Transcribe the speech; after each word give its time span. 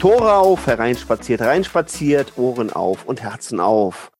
Tore 0.00 0.32
auf, 0.32 0.66
hereinspaziert, 0.66 1.42
reinspaziert, 1.42 2.38
Ohren 2.38 2.72
auf 2.72 3.04
und 3.04 3.20
Herzen 3.20 3.60
auf. 3.60 4.10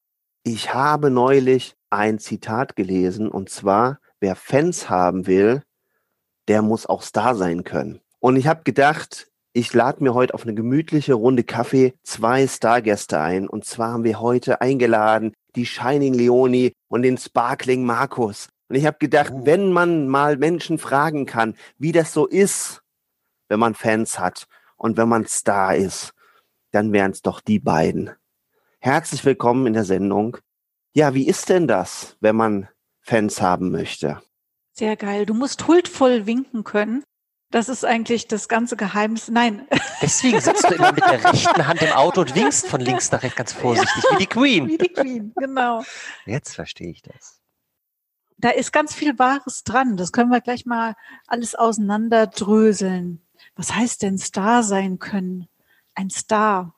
Ich 0.42 0.74
habe 0.74 1.08
neulich 1.08 1.74
ein 1.88 2.18
Zitat 2.18 2.76
gelesen 2.76 3.30
und 3.30 3.48
zwar, 3.48 3.98
wer 4.20 4.36
Fans 4.36 4.90
haben 4.90 5.26
will, 5.26 5.62
der 6.48 6.60
muss 6.60 6.84
auch 6.84 7.00
Star 7.00 7.34
sein 7.34 7.64
können. 7.64 8.02
Und 8.18 8.36
ich 8.36 8.46
habe 8.46 8.62
gedacht, 8.62 9.28
ich 9.54 9.72
lade 9.72 10.04
mir 10.04 10.12
heute 10.12 10.34
auf 10.34 10.42
eine 10.42 10.52
gemütliche 10.52 11.14
Runde 11.14 11.44
Kaffee 11.44 11.94
zwei 12.02 12.46
Stargäste 12.46 13.18
ein. 13.18 13.48
Und 13.48 13.64
zwar 13.64 13.94
haben 13.94 14.04
wir 14.04 14.20
heute 14.20 14.60
eingeladen 14.60 15.32
die 15.56 15.64
Shining 15.64 16.12
Leonie 16.12 16.74
und 16.88 17.00
den 17.00 17.16
Sparkling 17.16 17.86
Markus. 17.86 18.50
Und 18.68 18.76
ich 18.76 18.84
habe 18.84 18.98
gedacht, 18.98 19.32
oh. 19.34 19.46
wenn 19.46 19.72
man 19.72 20.08
mal 20.08 20.36
Menschen 20.36 20.76
fragen 20.76 21.24
kann, 21.24 21.54
wie 21.78 21.92
das 21.92 22.12
so 22.12 22.26
ist, 22.26 22.82
wenn 23.48 23.58
man 23.58 23.74
Fans 23.74 24.18
hat 24.18 24.46
und 24.80 24.96
wenn 24.96 25.08
man 25.08 25.26
Star 25.26 25.76
ist, 25.76 26.14
dann 26.72 26.92
wären 26.92 27.10
es 27.10 27.20
doch 27.20 27.40
die 27.40 27.58
beiden. 27.58 28.10
Herzlich 28.78 29.24
willkommen 29.26 29.66
in 29.66 29.74
der 29.74 29.84
Sendung. 29.84 30.38
Ja, 30.94 31.12
wie 31.12 31.28
ist 31.28 31.50
denn 31.50 31.68
das, 31.68 32.16
wenn 32.20 32.34
man 32.34 32.68
Fans 33.02 33.42
haben 33.42 33.70
möchte? 33.70 34.22
Sehr 34.72 34.96
geil. 34.96 35.26
Du 35.26 35.34
musst 35.34 35.68
huldvoll 35.68 36.24
winken 36.24 36.64
können. 36.64 37.04
Das 37.50 37.68
ist 37.68 37.84
eigentlich 37.84 38.26
das 38.26 38.48
ganze 38.48 38.76
Geheimnis. 38.76 39.28
Nein. 39.28 39.68
Deswegen 40.02 40.40
sitzt 40.40 40.70
du 40.70 40.74
immer 40.74 40.92
mit 40.92 41.04
der 41.04 41.24
rechten 41.30 41.66
Hand 41.66 41.82
im 41.82 41.92
Auto 41.92 42.22
und 42.22 42.34
winkst 42.34 42.66
von 42.66 42.80
links 42.80 43.12
nach 43.12 43.22
rechts 43.22 43.36
ganz 43.36 43.52
vorsichtig, 43.52 44.02
ja, 44.04 44.16
wie 44.16 44.20
die 44.20 44.26
Queen. 44.26 44.68
Wie 44.68 44.78
die 44.78 44.88
Queen, 44.88 45.32
genau. 45.36 45.84
Jetzt 46.24 46.54
verstehe 46.54 46.90
ich 46.90 47.02
das. 47.02 47.42
Da 48.38 48.48
ist 48.48 48.72
ganz 48.72 48.94
viel 48.94 49.18
Wahres 49.18 49.62
dran. 49.62 49.98
Das 49.98 50.10
können 50.12 50.30
wir 50.30 50.40
gleich 50.40 50.64
mal 50.64 50.94
alles 51.26 51.54
auseinanderdröseln. 51.54 53.20
Was 53.60 53.74
heißt 53.74 54.00
denn 54.00 54.16
Star 54.16 54.62
sein 54.62 54.98
können? 54.98 55.46
Ein 55.94 56.08
Star. 56.08 56.74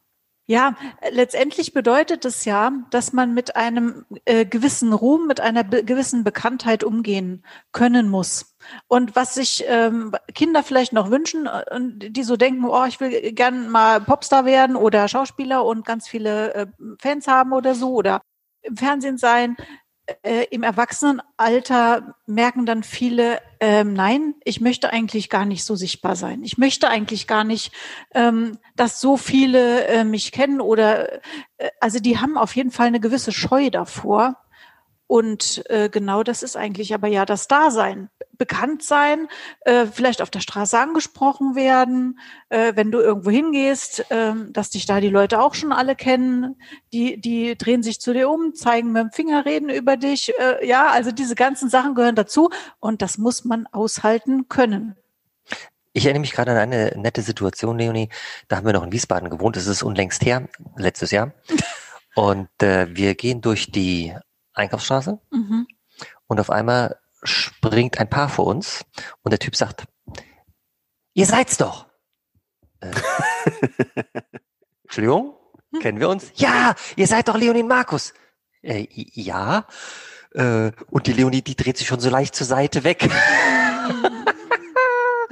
Ja, 0.47 0.75
letztendlich 1.13 1.73
bedeutet 1.73 2.25
es 2.25 2.45
ja, 2.45 2.73
dass 2.91 3.13
man 3.13 3.35
mit 3.35 3.55
einem 3.55 4.05
äh, 4.25 4.45
gewissen 4.45 4.93
Ruhm, 4.93 5.29
mit 5.29 5.39
einer 5.39 5.63
be 5.63 5.85
gewissen 5.85 6.25
Bekanntheit 6.25 6.83
umgehen 6.83 7.45
können 7.71 8.09
muss. 8.09 8.57
Und 8.89 9.15
was 9.15 9.35
sich 9.35 9.63
ähm, 9.69 10.13
Kinder 10.35 10.65
vielleicht 10.65 10.93
noch 10.93 11.09
wünschen, 11.09 11.47
äh, 11.47 12.11
die 12.11 12.25
so 12.25 12.37
denken, 12.37 12.65
oh, 12.65 12.85
ich 12.85 12.99
will 12.99 13.33
gern 13.33 13.69
mal 13.71 14.01
Popstar 14.01 14.45
werden 14.45 14.75
oder 14.75 15.07
Schauspieler 15.07 15.65
und 15.65 15.87
ganz 15.87 16.09
viele 16.09 16.53
äh, 16.55 16.67
Fans 17.01 17.29
haben 17.29 17.53
oder 17.53 17.77
so 17.77 17.93
oder 17.95 18.23
im 18.63 18.77
Fernsehen 18.77 19.19
sein, 19.19 19.57
äh, 20.23 20.45
im 20.51 20.63
Erwachsenenalter 20.63 22.15
merken 22.27 22.67
dann 22.67 22.83
viele, 22.83 23.41
ähm, 23.61 23.95
nein, 23.95 24.35
ich 24.45 24.61
möchte 24.61 24.93
eigentlich 24.93 25.29
gar 25.29 25.45
nicht 25.45 25.65
so 25.65 25.77
sichtbar 25.77 26.17
sein. 26.17 26.43
Ich 26.43 26.59
möchte 26.59 26.89
eigentlich 26.89 27.27
gar 27.27 27.45
nicht, 27.45 27.73
ähm, 28.15 28.59
dass 28.77 29.01
so 29.01 29.17
viele 29.17 29.87
äh, 29.87 30.05
mich 30.05 30.33
kennen 30.33 30.61
oder 30.61 31.23
äh, 31.59 31.71
also 31.81 31.99
die 31.99 32.19
haben 32.19 32.37
auf 32.37 32.57
jeden 32.57 32.71
Fall 32.71 32.87
eine 32.87 33.01
gewisse 33.01 33.33
Scheu 33.33 33.71
davor. 33.71 34.37
Und 35.13 35.63
äh, 35.69 35.91
genau 35.91 36.23
das 36.23 36.43
ist 36.43 36.57
eigentlich 36.57 36.95
aber 36.95 37.07
ja 37.07 37.27
das 37.27 37.47
Dasein. 37.47 38.09
Bekannt 38.39 38.83
sein, 38.83 39.29
äh, 39.61 39.85
vielleicht 39.85 40.23
auf 40.23 40.31
der 40.31 40.41
Straße 40.41 40.79
angesprochen 40.79 41.55
werden, 41.55 42.19
äh, 42.49 42.73
wenn 42.77 42.91
du 42.91 42.99
irgendwo 42.99 43.29
hingehst, 43.29 44.11
äh, 44.11 44.33
dass 44.49 44.71
dich 44.71 44.87
da 44.87 45.01
die 45.01 45.11
Leute 45.11 45.43
auch 45.43 45.53
schon 45.53 45.71
alle 45.71 45.97
kennen, 45.97 46.57
die, 46.95 47.21
die 47.21 47.59
drehen 47.59 47.83
sich 47.83 48.01
zu 48.01 48.15
dir 48.15 48.31
um, 48.31 48.55
zeigen 48.55 48.93
mit 48.93 49.03
dem 49.03 49.13
Finger, 49.13 49.45
reden 49.45 49.69
über 49.69 49.99
dich. 49.99 50.33
Äh, 50.39 50.67
ja, 50.67 50.89
also 50.89 51.13
diese 51.13 51.35
ganzen 51.35 51.69
Sachen 51.69 51.95
gehören 51.95 52.17
dazu 52.17 52.49
und 52.81 53.03
das 53.03 53.19
muss 53.19 53.45
man 53.45 53.67
aushalten 53.67 54.49
können. 54.49 54.97
Ich 55.93 56.07
erinnere 56.07 56.23
mich 56.23 56.33
gerade 56.33 56.53
an 56.53 56.57
eine 56.57 56.95
nette 56.97 57.21
Situation, 57.21 57.79
Leonie. 57.79 58.09
Da 58.49 58.57
haben 58.57 58.65
wir 58.65 58.73
noch 58.73 58.85
in 58.85 58.93
Wiesbaden 58.93 59.29
gewohnt. 59.29 59.57
Das 59.57 59.67
ist 59.67 59.83
unlängst 59.83 60.25
her, 60.25 60.49
letztes 60.77 61.11
Jahr. 61.11 61.35
Und 62.15 62.49
äh, 62.63 62.95
wir 62.95 63.15
gehen 63.15 63.41
durch 63.41 63.71
die 63.71 64.15
Einkaufsstraße 64.55 65.19
mhm. 65.31 65.67
und 66.27 66.41
auf 66.41 66.51
einmal 66.51 66.99
springt 67.23 67.99
ein 67.99 68.11
Paar 68.11 68.29
vor 68.29 68.47
uns 68.47 68.85
und 69.23 69.31
der 69.31 69.39
Typ 69.39 69.57
sagt, 69.57 69.85
ihr 71.15 71.27
seid's 71.27 71.57
doch. 71.57 71.87
Äh, 72.81 72.91
Entschuldigung, 74.85 75.37
kennen 75.81 76.01
wir 76.01 76.09
uns? 76.09 76.33
Ja, 76.35 76.75
ihr 76.97 77.07
seid 77.07 77.29
doch 77.29 77.37
Leonie 77.37 77.63
Markus. 77.63 78.13
Äh, 78.63 78.87
ja. 78.91 79.67
Äh, 80.33 80.73
und 80.91 81.07
die 81.07 81.13
Leonie, 81.13 81.43
die 81.43 81.57
dreht 81.57 81.79
sich 81.79 81.87
schon 81.87 82.01
so 82.01 82.11
leicht 82.11 82.35
zur 82.35 82.47
Seite 82.47 82.85
weg. 82.85 83.09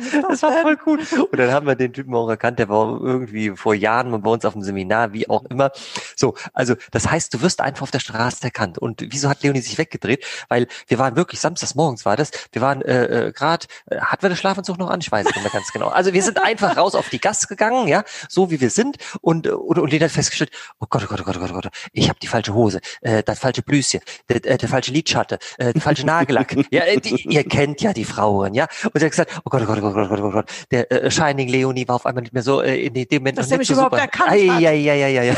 Das 0.31 0.43
war 0.43 0.53
voll 0.63 0.79
cool. 0.87 1.01
Und 1.31 1.39
dann 1.39 1.51
haben 1.53 1.67
wir 1.67 1.75
den 1.75 1.93
Typen 1.93 2.15
auch 2.15 2.29
erkannt, 2.29 2.59
der 2.59 2.69
war 2.69 3.01
irgendwie 3.01 3.51
vor 3.51 3.75
Jahren 3.75 4.21
bei 4.23 4.31
uns 4.31 4.45
auf 4.45 4.53
dem 4.53 4.63
Seminar, 4.63 5.13
wie 5.13 5.29
auch 5.29 5.45
immer. 5.47 5.71
So, 6.17 6.35
also 6.53 6.75
das 6.91 7.11
heißt, 7.11 7.35
du 7.35 7.41
wirst 7.43 7.61
einfach 7.61 7.83
auf 7.83 7.91
der 7.91 8.01
Straße 8.01 8.43
erkannt. 8.43 8.79
Und 8.79 9.05
wieso 9.11 9.29
hat 9.29 9.43
Leonie 9.43 9.61
sich 9.61 9.79
weggedreht? 9.79 10.25
Weil 10.49 10.67
wir 10.87 10.99
waren 10.99 11.17
wirklich, 11.17 11.41
samstags 11.41 11.75
morgens 11.75 12.05
war 12.05 12.17
das, 12.17 12.31
wir 12.53 12.63
waren 12.63 12.83
äh, 12.83 13.29
äh, 13.29 13.33
gerade, 13.33 13.67
äh, 13.87 13.99
hatten 14.01 14.23
wir 14.23 14.31
den 14.31 14.37
Schlafanzug 14.37 14.79
noch 14.79 14.91
an? 14.91 15.01
Ich 15.01 15.11
weiß 15.11 15.27
nicht 15.27 15.43
mehr 15.43 15.51
ganz 15.51 15.73
genau. 15.73 15.89
Also 15.89 16.13
wir 16.13 16.23
sind 16.23 16.41
einfach 16.43 16.77
raus 16.77 16.95
auf 16.95 17.09
die 17.09 17.21
Gas 17.21 17.49
gegangen, 17.49 17.89
ja, 17.89 18.05
so 18.29 18.51
wie 18.51 18.61
wir 18.61 18.71
sind. 18.71 18.97
Und, 19.21 19.47
und, 19.47 19.79
und 19.79 19.93
jeder 19.93 20.07
hat 20.07 20.13
festgestellt, 20.13 20.51
oh 20.81 20.87
Gott, 20.89 21.03
oh 21.05 21.07
Gott, 21.09 21.21
oh 21.21 21.25
Gott, 21.25 21.37
oh 21.37 21.41
Gott, 21.41 21.51
oh 21.51 21.55
Gott, 21.55 21.69
ich 21.93 22.09
habe 22.09 22.19
die 22.21 22.27
falsche 22.27 22.55
Hose, 22.55 22.81
äh, 23.01 23.23
das 23.23 23.39
falsche 23.39 23.63
Blüschen, 23.63 24.01
der, 24.29 24.45
äh, 24.45 24.59
der 24.59 24.69
falsche 24.69 24.93
Lidschatte, 24.93 25.39
äh, 25.59 25.73
der 25.73 25.83
falsche 25.83 26.07
Nagellack. 26.07 26.57
ja, 26.71 26.85
die, 26.97 27.29
ihr 27.29 27.45
kennt 27.45 27.81
ja 27.81 27.93
die 27.93 28.05
Frauen, 28.05 28.55
ja. 28.55 28.67
Und 28.85 28.97
er 28.97 29.05
hat 29.05 29.11
gesagt, 29.11 29.41
oh 29.45 29.51
Gott, 29.51 29.63
oh 29.63 29.67
Gott, 29.67 29.79
oh 29.79 29.83
Gott, 29.83 29.90
Gott, 29.93 30.33
Gott, 30.33 30.51
der 30.71 30.91
äh, 30.91 31.11
Shining 31.11 31.49
Leonie 31.49 31.87
war 31.89 31.97
auf 31.97 32.07
einmal 32.07 32.23
nicht 32.23 32.33
mehr 32.33 32.43
so 32.43 32.63
äh, 32.63 32.87
in 32.87 32.95
dem 32.95 33.07
Moment 33.23 33.39
Dass 33.39 33.51
noch 33.51 33.59
nicht 33.59 33.69
so 33.69 33.75
überhaupt 33.75 33.93
super. 33.93 34.03
erkannt 34.03 34.31
hat. 34.31 34.39
Ja, 34.39 34.71
ja, 34.71 34.95
ja, 34.95 35.09
ja, 35.09 35.23
ja. 35.23 35.37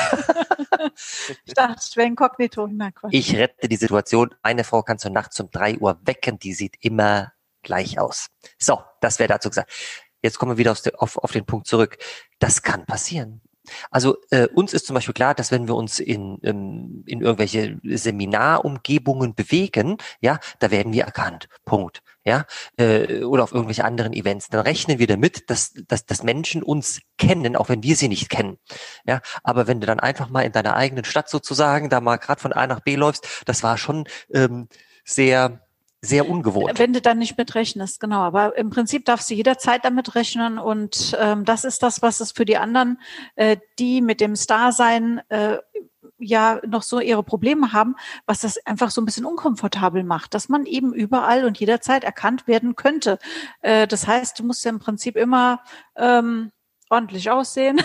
ich 1.44 1.54
dachte, 1.54 1.82
ich 1.88 1.96
wäre 1.96 2.08
inkognito. 2.08 2.68
Na, 2.70 2.90
Quatsch. 2.90 3.12
Ich 3.12 3.36
rette 3.36 3.68
die 3.68 3.76
Situation. 3.76 4.34
Eine 4.42 4.64
Frau 4.64 4.82
kannst 4.82 5.04
du 5.04 5.10
nachts 5.10 5.38
um 5.40 5.50
drei 5.50 5.76
Uhr 5.78 5.98
wecken, 6.04 6.38
die 6.38 6.54
sieht 6.54 6.76
immer 6.80 7.32
gleich 7.62 7.98
aus. 7.98 8.28
So, 8.58 8.82
das 9.00 9.18
wäre 9.18 9.28
dazu 9.28 9.48
gesagt. 9.48 9.70
Jetzt 10.22 10.38
kommen 10.38 10.52
wir 10.52 10.58
wieder 10.58 10.72
auf, 10.72 10.80
auf, 10.98 11.18
auf 11.18 11.32
den 11.32 11.44
Punkt 11.44 11.66
zurück. 11.66 11.98
Das 12.38 12.62
kann 12.62 12.86
passieren. 12.86 13.40
Also 13.90 14.16
äh, 14.30 14.48
uns 14.48 14.72
ist 14.72 14.86
zum 14.86 14.94
Beispiel 14.94 15.14
klar, 15.14 15.34
dass 15.34 15.50
wenn 15.50 15.68
wir 15.68 15.74
uns 15.74 16.00
in, 16.00 16.38
in, 16.38 17.04
in 17.06 17.20
irgendwelche 17.20 17.78
Seminarumgebungen 17.84 19.34
bewegen, 19.34 19.96
ja, 20.20 20.38
da 20.58 20.70
werden 20.70 20.92
wir 20.92 21.04
erkannt. 21.04 21.48
Punkt. 21.64 22.02
Ja, 22.24 22.44
äh, 22.76 23.24
oder 23.24 23.42
auf 23.42 23.52
irgendwelche 23.52 23.84
anderen 23.84 24.12
Events. 24.12 24.48
Dann 24.48 24.60
rechnen 24.60 25.00
wir 25.00 25.08
damit, 25.08 25.50
dass, 25.50 25.72
dass, 25.88 26.06
dass 26.06 26.22
Menschen 26.22 26.62
uns 26.62 27.00
kennen, 27.18 27.56
auch 27.56 27.68
wenn 27.68 27.82
wir 27.82 27.96
sie 27.96 28.06
nicht 28.06 28.28
kennen. 28.28 28.58
Ja, 29.04 29.20
aber 29.42 29.66
wenn 29.66 29.80
du 29.80 29.88
dann 29.88 29.98
einfach 29.98 30.28
mal 30.28 30.42
in 30.42 30.52
deiner 30.52 30.76
eigenen 30.76 31.04
Stadt 31.04 31.28
sozusagen 31.28 31.88
da 31.88 32.00
mal 32.00 32.18
gerade 32.18 32.40
von 32.40 32.52
A 32.52 32.68
nach 32.68 32.80
B 32.80 32.94
läufst, 32.94 33.42
das 33.46 33.64
war 33.64 33.76
schon 33.76 34.04
ähm, 34.32 34.68
sehr 35.04 35.61
sehr 36.04 36.28
ungewohnt. 36.28 36.78
Wenn 36.80 36.92
du 36.92 37.00
dann 37.00 37.18
nicht 37.18 37.38
mitrechnest, 37.38 38.00
genau. 38.00 38.20
Aber 38.20 38.56
im 38.58 38.70
Prinzip 38.70 39.04
darfst 39.04 39.30
du 39.30 39.34
jederzeit 39.34 39.84
damit 39.84 40.16
rechnen 40.16 40.58
und 40.58 41.16
ähm, 41.18 41.44
das 41.44 41.64
ist 41.64 41.82
das, 41.82 42.02
was 42.02 42.18
es 42.20 42.32
für 42.32 42.44
die 42.44 42.56
anderen, 42.56 43.00
äh, 43.36 43.56
die 43.78 44.02
mit 44.02 44.20
dem 44.20 44.34
Star-Sein 44.34 45.22
äh, 45.28 45.58
ja 46.18 46.60
noch 46.66 46.82
so 46.82 46.98
ihre 46.98 47.22
Probleme 47.22 47.72
haben, 47.72 47.94
was 48.26 48.40
das 48.40 48.58
einfach 48.66 48.90
so 48.90 49.00
ein 49.00 49.04
bisschen 49.04 49.24
unkomfortabel 49.24 50.02
macht, 50.02 50.34
dass 50.34 50.48
man 50.48 50.66
eben 50.66 50.92
überall 50.92 51.44
und 51.44 51.58
jederzeit 51.58 52.02
erkannt 52.02 52.48
werden 52.48 52.74
könnte. 52.74 53.18
Äh, 53.60 53.86
das 53.86 54.06
heißt, 54.06 54.38
du 54.38 54.44
musst 54.44 54.64
ja 54.64 54.70
im 54.70 54.80
Prinzip 54.80 55.16
immer 55.16 55.60
ähm, 55.96 56.50
ordentlich 56.90 57.30
aussehen. 57.30 57.80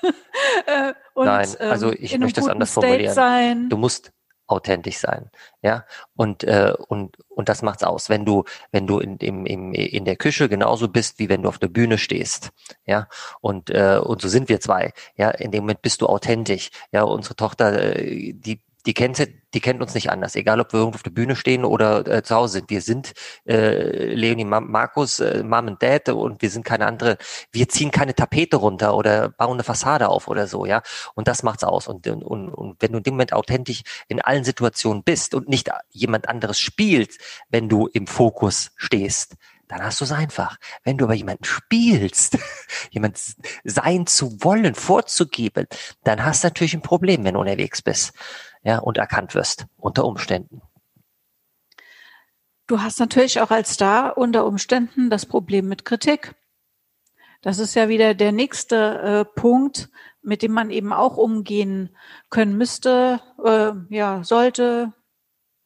äh, 0.66 0.94
und, 1.12 1.26
Nein, 1.26 1.48
also 1.58 1.92
ich 1.92 2.18
möchte 2.18 2.40
das 2.40 2.48
anders 2.48 2.72
formulieren. 2.72 3.14
Sein. 3.14 3.68
Du 3.68 3.76
musst 3.76 4.12
authentisch 4.50 4.98
sein, 4.98 5.30
ja? 5.62 5.84
Und 6.14 6.44
äh, 6.44 6.74
und 6.88 7.16
und 7.28 7.48
das 7.48 7.62
macht's 7.62 7.84
aus, 7.84 8.08
wenn 8.08 8.24
du 8.24 8.44
wenn 8.72 8.86
du 8.86 8.98
in 8.98 9.16
im, 9.18 9.46
im 9.46 9.72
in 9.72 10.04
der 10.04 10.16
Küche 10.16 10.48
genauso 10.48 10.88
bist 10.88 11.18
wie 11.18 11.28
wenn 11.28 11.42
du 11.42 11.48
auf 11.48 11.58
der 11.58 11.68
Bühne 11.68 11.98
stehst, 11.98 12.50
ja? 12.86 13.08
Und 13.40 13.70
äh, 13.70 14.00
und 14.02 14.20
so 14.20 14.28
sind 14.28 14.48
wir 14.48 14.60
zwei, 14.60 14.92
ja? 15.16 15.30
In 15.30 15.50
dem 15.52 15.64
Moment 15.64 15.82
bist 15.82 16.02
du 16.02 16.06
authentisch, 16.06 16.70
ja? 16.92 17.02
Unsere 17.02 17.36
Tochter 17.36 17.96
äh, 17.96 18.32
die 18.32 18.60
die 18.86 18.94
kennt, 18.94 19.28
die 19.54 19.60
kennt 19.60 19.82
uns 19.82 19.94
nicht 19.94 20.10
anders, 20.10 20.36
egal 20.36 20.60
ob 20.60 20.72
wir 20.72 20.80
irgendwo 20.80 20.96
auf 20.96 21.02
der 21.02 21.10
Bühne 21.10 21.36
stehen 21.36 21.64
oder 21.64 22.06
äh, 22.06 22.22
zu 22.22 22.34
Hause 22.34 22.54
sind. 22.54 22.70
Wir 22.70 22.80
sind 22.80 23.12
äh, 23.46 24.14
Leonie, 24.14 24.44
Markus, 24.44 25.20
äh, 25.20 25.42
Mom 25.42 25.68
und 25.68 25.82
Dad 25.82 26.08
und 26.08 26.40
wir 26.40 26.50
sind 26.50 26.64
keine 26.64 26.86
andere. 26.86 27.18
Wir 27.52 27.68
ziehen 27.68 27.90
keine 27.90 28.14
Tapete 28.14 28.56
runter 28.56 28.94
oder 28.94 29.30
bauen 29.30 29.54
eine 29.54 29.64
Fassade 29.64 30.08
auf 30.08 30.28
oder 30.28 30.46
so, 30.46 30.66
ja. 30.66 30.82
Und 31.14 31.28
das 31.28 31.42
macht's 31.42 31.64
aus. 31.64 31.88
Und, 31.88 32.06
und, 32.06 32.22
und 32.22 32.76
wenn 32.80 32.92
du 32.92 32.98
in 32.98 33.04
dem 33.04 33.14
Moment 33.14 33.32
authentisch 33.32 33.82
in 34.08 34.20
allen 34.20 34.44
Situationen 34.44 35.02
bist 35.02 35.34
und 35.34 35.48
nicht 35.48 35.70
jemand 35.90 36.28
anderes 36.28 36.58
spielst, 36.58 37.20
wenn 37.50 37.68
du 37.68 37.86
im 37.86 38.06
Fokus 38.06 38.70
stehst, 38.76 39.36
dann 39.68 39.84
hast 39.84 40.00
du 40.00 40.04
es 40.04 40.12
einfach. 40.12 40.56
Wenn 40.82 40.98
du 40.98 41.04
aber 41.04 41.14
jemanden 41.14 41.44
spielst, 41.44 42.38
jemand 42.90 43.20
sein 43.62 44.06
zu 44.06 44.42
wollen, 44.42 44.74
vorzugeben, 44.74 45.66
dann 46.02 46.24
hast 46.24 46.42
du 46.42 46.48
natürlich 46.48 46.74
ein 46.74 46.82
Problem, 46.82 47.24
wenn 47.24 47.34
du 47.34 47.40
unterwegs 47.40 47.80
bist 47.80 48.12
ja, 48.62 48.78
und 48.78 48.98
erkannt 48.98 49.34
wirst 49.34 49.66
unter 49.76 50.04
Umständen. 50.04 50.62
Du 52.66 52.80
hast 52.80 53.00
natürlich 53.00 53.40
auch 53.40 53.50
als 53.50 53.74
Star 53.74 54.16
unter 54.16 54.46
Umständen 54.46 55.10
das 55.10 55.26
Problem 55.26 55.68
mit 55.68 55.84
Kritik. 55.84 56.34
Das 57.42 57.58
ist 57.58 57.74
ja 57.74 57.88
wieder 57.88 58.14
der 58.14 58.32
nächste 58.32 59.26
äh, 59.26 59.40
Punkt, 59.40 59.88
mit 60.22 60.42
dem 60.42 60.52
man 60.52 60.70
eben 60.70 60.92
auch 60.92 61.16
umgehen 61.16 61.96
können 62.28 62.56
müsste, 62.56 63.20
äh, 63.44 63.72
ja, 63.88 64.22
sollte, 64.22 64.92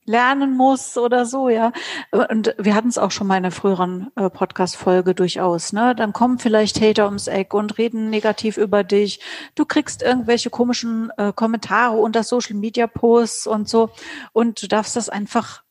lernen 0.07 0.57
muss 0.57 0.97
oder 0.97 1.27
so, 1.27 1.49
ja. 1.49 1.73
Und 2.11 2.55
wir 2.59 2.75
hatten 2.75 2.89
es 2.89 2.99
auch 2.99 3.11
schon 3.11 3.27
mal 3.27 3.37
in 3.37 3.45
einer 3.45 3.53
früheren 3.53 4.11
äh, 4.17 4.31
Podcast-Folge 4.31 5.15
durchaus, 5.15 5.73
ne? 5.73 5.95
Dann 5.95 6.13
kommen 6.13 6.39
vielleicht 6.39 6.81
Hater 6.81 7.07
ums 7.07 7.27
Eck 7.27 7.55
und 7.55 7.79
reden 7.79 8.11
negativ 8.11 8.57
über 8.57 8.85
dich. 8.85 9.21
Du 9.55 9.65
kriegst 9.65 10.03
irgendwelche 10.03 10.51
komischen 10.51 11.11
äh, 11.17 11.33
Kommentare 11.33 11.97
unter 11.97 12.23
Social 12.23 12.57
Media 12.57 12.87
Posts 12.87 13.47
und 13.47 13.69
so. 13.69 13.91
Und 14.33 14.63
du 14.63 14.69
darfst 14.69 14.97
das 14.97 15.09
einfach 15.09 15.63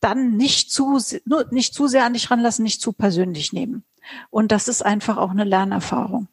dann 0.00 0.36
nicht 0.36 0.72
zu, 0.72 0.98
nur 1.24 1.46
nicht 1.50 1.74
zu 1.74 1.86
sehr 1.86 2.04
an 2.04 2.14
dich 2.14 2.30
ranlassen, 2.30 2.62
nicht 2.62 2.80
zu 2.80 2.92
persönlich 2.92 3.52
nehmen. 3.52 3.84
Und 4.30 4.50
das 4.52 4.68
ist 4.68 4.84
einfach 4.84 5.18
auch 5.18 5.30
eine 5.30 5.44
Lernerfahrung. 5.44 6.28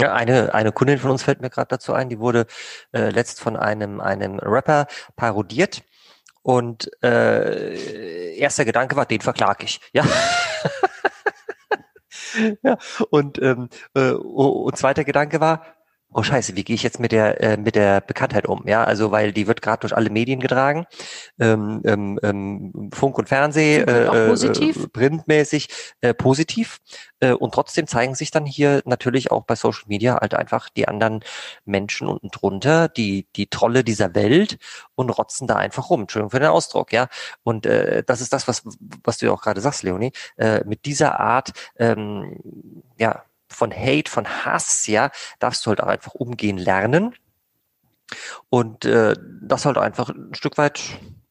Ja, 0.00 0.14
eine, 0.14 0.54
eine 0.54 0.70
Kundin 0.70 0.98
von 0.98 1.10
uns 1.10 1.24
fällt 1.24 1.40
mir 1.40 1.50
gerade 1.50 1.68
dazu 1.70 1.92
ein, 1.92 2.08
die 2.08 2.20
wurde 2.20 2.46
äh, 2.92 3.10
letzt 3.10 3.40
von 3.40 3.56
einem, 3.56 4.00
einem 4.00 4.38
Rapper 4.38 4.86
parodiert 5.16 5.82
und 6.42 6.90
äh, 7.02 8.36
erster 8.36 8.64
Gedanke 8.64 8.96
war, 8.96 9.06
den 9.06 9.20
verklage 9.20 9.64
ich. 9.64 9.80
Ja. 9.92 10.04
ja. 12.62 12.78
Und, 13.10 13.40
ähm, 13.42 13.68
äh, 13.94 14.12
und 14.12 14.76
zweiter 14.76 15.04
Gedanke 15.04 15.40
war, 15.40 15.64
oh 16.12 16.22
scheiße, 16.22 16.56
wie 16.56 16.64
gehe 16.64 16.74
ich 16.74 16.82
jetzt 16.82 17.00
mit 17.00 17.12
der 17.12 17.40
äh, 17.42 17.56
mit 17.56 17.74
der 17.74 18.00
Bekanntheit 18.00 18.46
um? 18.46 18.66
Ja, 18.66 18.84
also 18.84 19.10
weil 19.10 19.32
die 19.32 19.46
wird 19.46 19.62
gerade 19.62 19.80
durch 19.80 19.94
alle 19.96 20.10
Medien 20.10 20.40
getragen, 20.40 20.86
ähm, 21.38 21.82
ähm, 21.84 22.18
ähm 22.22 22.90
Funk 22.92 23.18
und 23.18 23.28
Fernseh, 23.28 23.78
äh, 23.80 24.28
positiv. 24.28 24.84
Äh, 24.84 24.88
printmäßig 24.88 25.68
äh, 26.00 26.14
positiv 26.14 26.78
äh, 27.20 27.32
und 27.32 27.52
trotzdem 27.52 27.86
zeigen 27.86 28.14
sich 28.14 28.30
dann 28.30 28.46
hier 28.46 28.82
natürlich 28.86 29.30
auch 29.30 29.44
bei 29.44 29.54
Social 29.54 29.84
Media 29.88 30.18
halt 30.20 30.34
einfach 30.34 30.68
die 30.70 30.88
anderen 30.88 31.20
Menschen 31.64 32.08
unten 32.08 32.28
drunter, 32.30 32.88
die 32.88 33.26
die 33.36 33.48
Trolle 33.48 33.84
dieser 33.84 34.14
Welt 34.14 34.58
und 34.94 35.10
rotzen 35.10 35.46
da 35.46 35.56
einfach 35.56 35.90
rum. 35.90 36.02
Entschuldigung 36.02 36.30
für 36.30 36.40
den 36.40 36.48
Ausdruck, 36.48 36.92
ja. 36.92 37.08
Und 37.42 37.66
äh, 37.66 38.02
das 38.04 38.20
ist 38.20 38.32
das, 38.32 38.48
was 38.48 38.62
was 39.04 39.18
du 39.18 39.26
ja 39.26 39.32
auch 39.32 39.42
gerade 39.42 39.60
sagst, 39.60 39.82
Leonie. 39.82 40.12
Äh, 40.36 40.64
mit 40.64 40.86
dieser 40.86 41.20
Art 41.20 41.52
ähm, 41.78 42.38
ja 42.98 43.24
von 43.48 43.72
Hate, 43.72 44.10
von 44.10 44.26
Hass, 44.26 44.86
ja, 44.86 45.10
darfst 45.38 45.64
du 45.64 45.70
halt 45.70 45.82
auch 45.82 45.88
einfach 45.88 46.14
umgehen 46.14 46.58
lernen. 46.58 47.14
Und 48.48 48.84
äh, 48.84 49.14
das 49.42 49.66
halt 49.66 49.78
einfach 49.78 50.08
ein 50.10 50.34
Stück 50.34 50.56
weit 50.56 50.80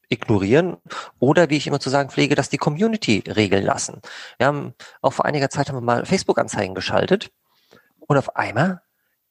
ignorieren 0.09 0.77
oder 1.19 1.49
wie 1.49 1.57
ich 1.57 1.67
immer 1.67 1.79
zu 1.79 1.89
sagen 1.89 2.09
pflege, 2.09 2.35
dass 2.35 2.49
die 2.49 2.57
Community 2.57 3.23
regeln 3.27 3.65
lassen. 3.65 4.01
Wir 4.37 4.47
haben 4.47 4.73
auch 5.01 5.13
vor 5.13 5.25
einiger 5.25 5.49
Zeit 5.49 5.67
haben 5.67 5.75
wir 5.75 5.81
mal 5.81 6.05
Facebook-Anzeigen 6.05 6.75
geschaltet 6.75 7.31
und 7.99 8.17
auf 8.17 8.35
einmal 8.35 8.81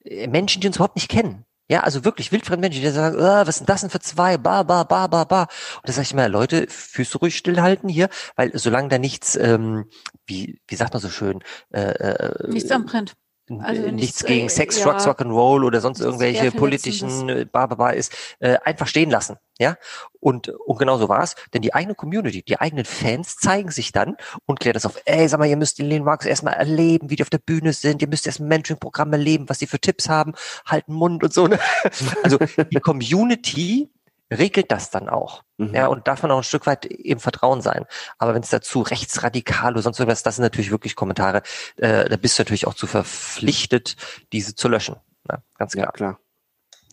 äh, 0.04 0.26
Menschen, 0.26 0.60
die 0.60 0.66
uns 0.66 0.76
überhaupt 0.76 0.96
nicht 0.96 1.10
kennen, 1.10 1.45
ja, 1.68 1.80
also 1.80 2.04
wirklich 2.04 2.30
wildfremde 2.32 2.60
Menschen, 2.60 2.82
die 2.82 2.90
sagen, 2.90 3.16
oh, 3.18 3.46
was 3.46 3.56
sind 3.56 3.68
das 3.68 3.80
denn 3.80 3.90
für 3.90 4.00
zwei, 4.00 4.36
ba, 4.36 4.62
ba, 4.62 4.84
ba, 4.84 5.06
ba, 5.06 5.24
ba. 5.24 5.42
Und 5.42 5.88
da 5.88 5.92
sage 5.92 6.04
ich 6.04 6.12
immer, 6.12 6.28
Leute, 6.28 6.66
Füße 6.68 7.18
ruhig 7.18 7.36
stillhalten 7.36 7.88
hier, 7.88 8.08
weil 8.36 8.56
solange 8.56 8.88
da 8.88 8.98
nichts, 8.98 9.36
ähm, 9.36 9.86
wie, 10.26 10.60
wie 10.68 10.76
sagt 10.76 10.92
man 10.94 11.02
so 11.02 11.08
schön, 11.08 11.42
äh, 11.72 11.80
äh 11.80 12.48
nichts 12.48 12.70
am 12.70 12.86
Print. 12.86 13.16
Also 13.60 13.82
nichts, 13.82 13.94
nichts 13.94 14.24
gegen 14.24 14.46
äh, 14.46 14.50
Sex, 14.50 14.78
ja, 14.78 14.86
Drugs, 14.86 15.06
Rock'n'Roll 15.06 15.64
oder 15.64 15.80
sonst 15.80 16.00
irgendwelche 16.00 16.50
politischen 16.50 17.28
äh, 17.28 17.44
Bababa 17.44 17.90
ist, 17.90 18.12
äh, 18.40 18.56
einfach 18.64 18.88
stehen 18.88 19.10
lassen. 19.10 19.36
Ja, 19.58 19.76
und, 20.20 20.48
und 20.48 20.78
genau 20.78 20.98
so 20.98 21.08
war 21.08 21.22
es, 21.22 21.34
denn 21.54 21.62
die 21.62 21.72
eigene 21.72 21.94
Community, 21.94 22.42
die 22.42 22.60
eigenen 22.60 22.84
Fans 22.84 23.36
zeigen 23.36 23.70
sich 23.70 23.90
dann 23.90 24.16
und 24.44 24.60
klären 24.60 24.74
das 24.74 24.84
auf, 24.84 25.00
ey, 25.06 25.26
sag 25.28 25.38
mal, 25.38 25.48
ihr 25.48 25.56
müsst 25.56 25.78
den 25.78 25.86
Lean 25.86 26.04
Marcus 26.04 26.26
erstmal 26.26 26.54
erleben, 26.54 27.08
wie 27.08 27.16
die 27.16 27.22
auf 27.22 27.30
der 27.30 27.38
Bühne 27.38 27.72
sind, 27.72 28.02
ihr 28.02 28.08
müsst 28.08 28.26
erst 28.26 28.40
ein 28.40 28.48
Mentoring-Programm 28.48 29.12
erleben, 29.12 29.48
was 29.48 29.58
die 29.58 29.66
für 29.66 29.80
Tipps 29.80 30.10
haben, 30.10 30.34
halten 30.66 30.92
Mund 30.92 31.22
und 31.24 31.32
so. 31.32 31.46
Ne? 31.46 31.58
Also 32.22 32.38
die 32.38 32.80
Community 32.80 33.88
regelt 34.30 34.72
das 34.72 34.90
dann 34.90 35.08
auch. 35.08 35.42
Mhm. 35.56 35.74
Ja, 35.74 35.86
und 35.86 36.08
darf 36.08 36.22
man 36.22 36.30
auch 36.30 36.38
ein 36.38 36.44
Stück 36.44 36.66
weit 36.66 36.84
im 36.86 37.20
Vertrauen 37.20 37.60
sein. 37.60 37.86
Aber 38.18 38.34
wenn 38.34 38.42
es 38.42 38.50
dazu 38.50 38.80
rechtsradikal 38.80 39.72
oder 39.72 39.82
sonst 39.82 39.98
irgendwas, 39.98 40.22
das 40.22 40.36
sind 40.36 40.42
natürlich 40.42 40.70
wirklich 40.70 40.96
Kommentare, 40.96 41.42
äh, 41.76 42.08
da 42.08 42.16
bist 42.16 42.38
du 42.38 42.42
natürlich 42.42 42.66
auch 42.66 42.74
zu 42.74 42.86
verpflichtet, 42.86 43.96
diese 44.32 44.54
zu 44.54 44.68
löschen. 44.68 44.96
Ja, 45.30 45.38
ganz 45.58 45.72
klar. 45.72 45.86
Ja, 45.86 45.92
klar. 45.92 46.20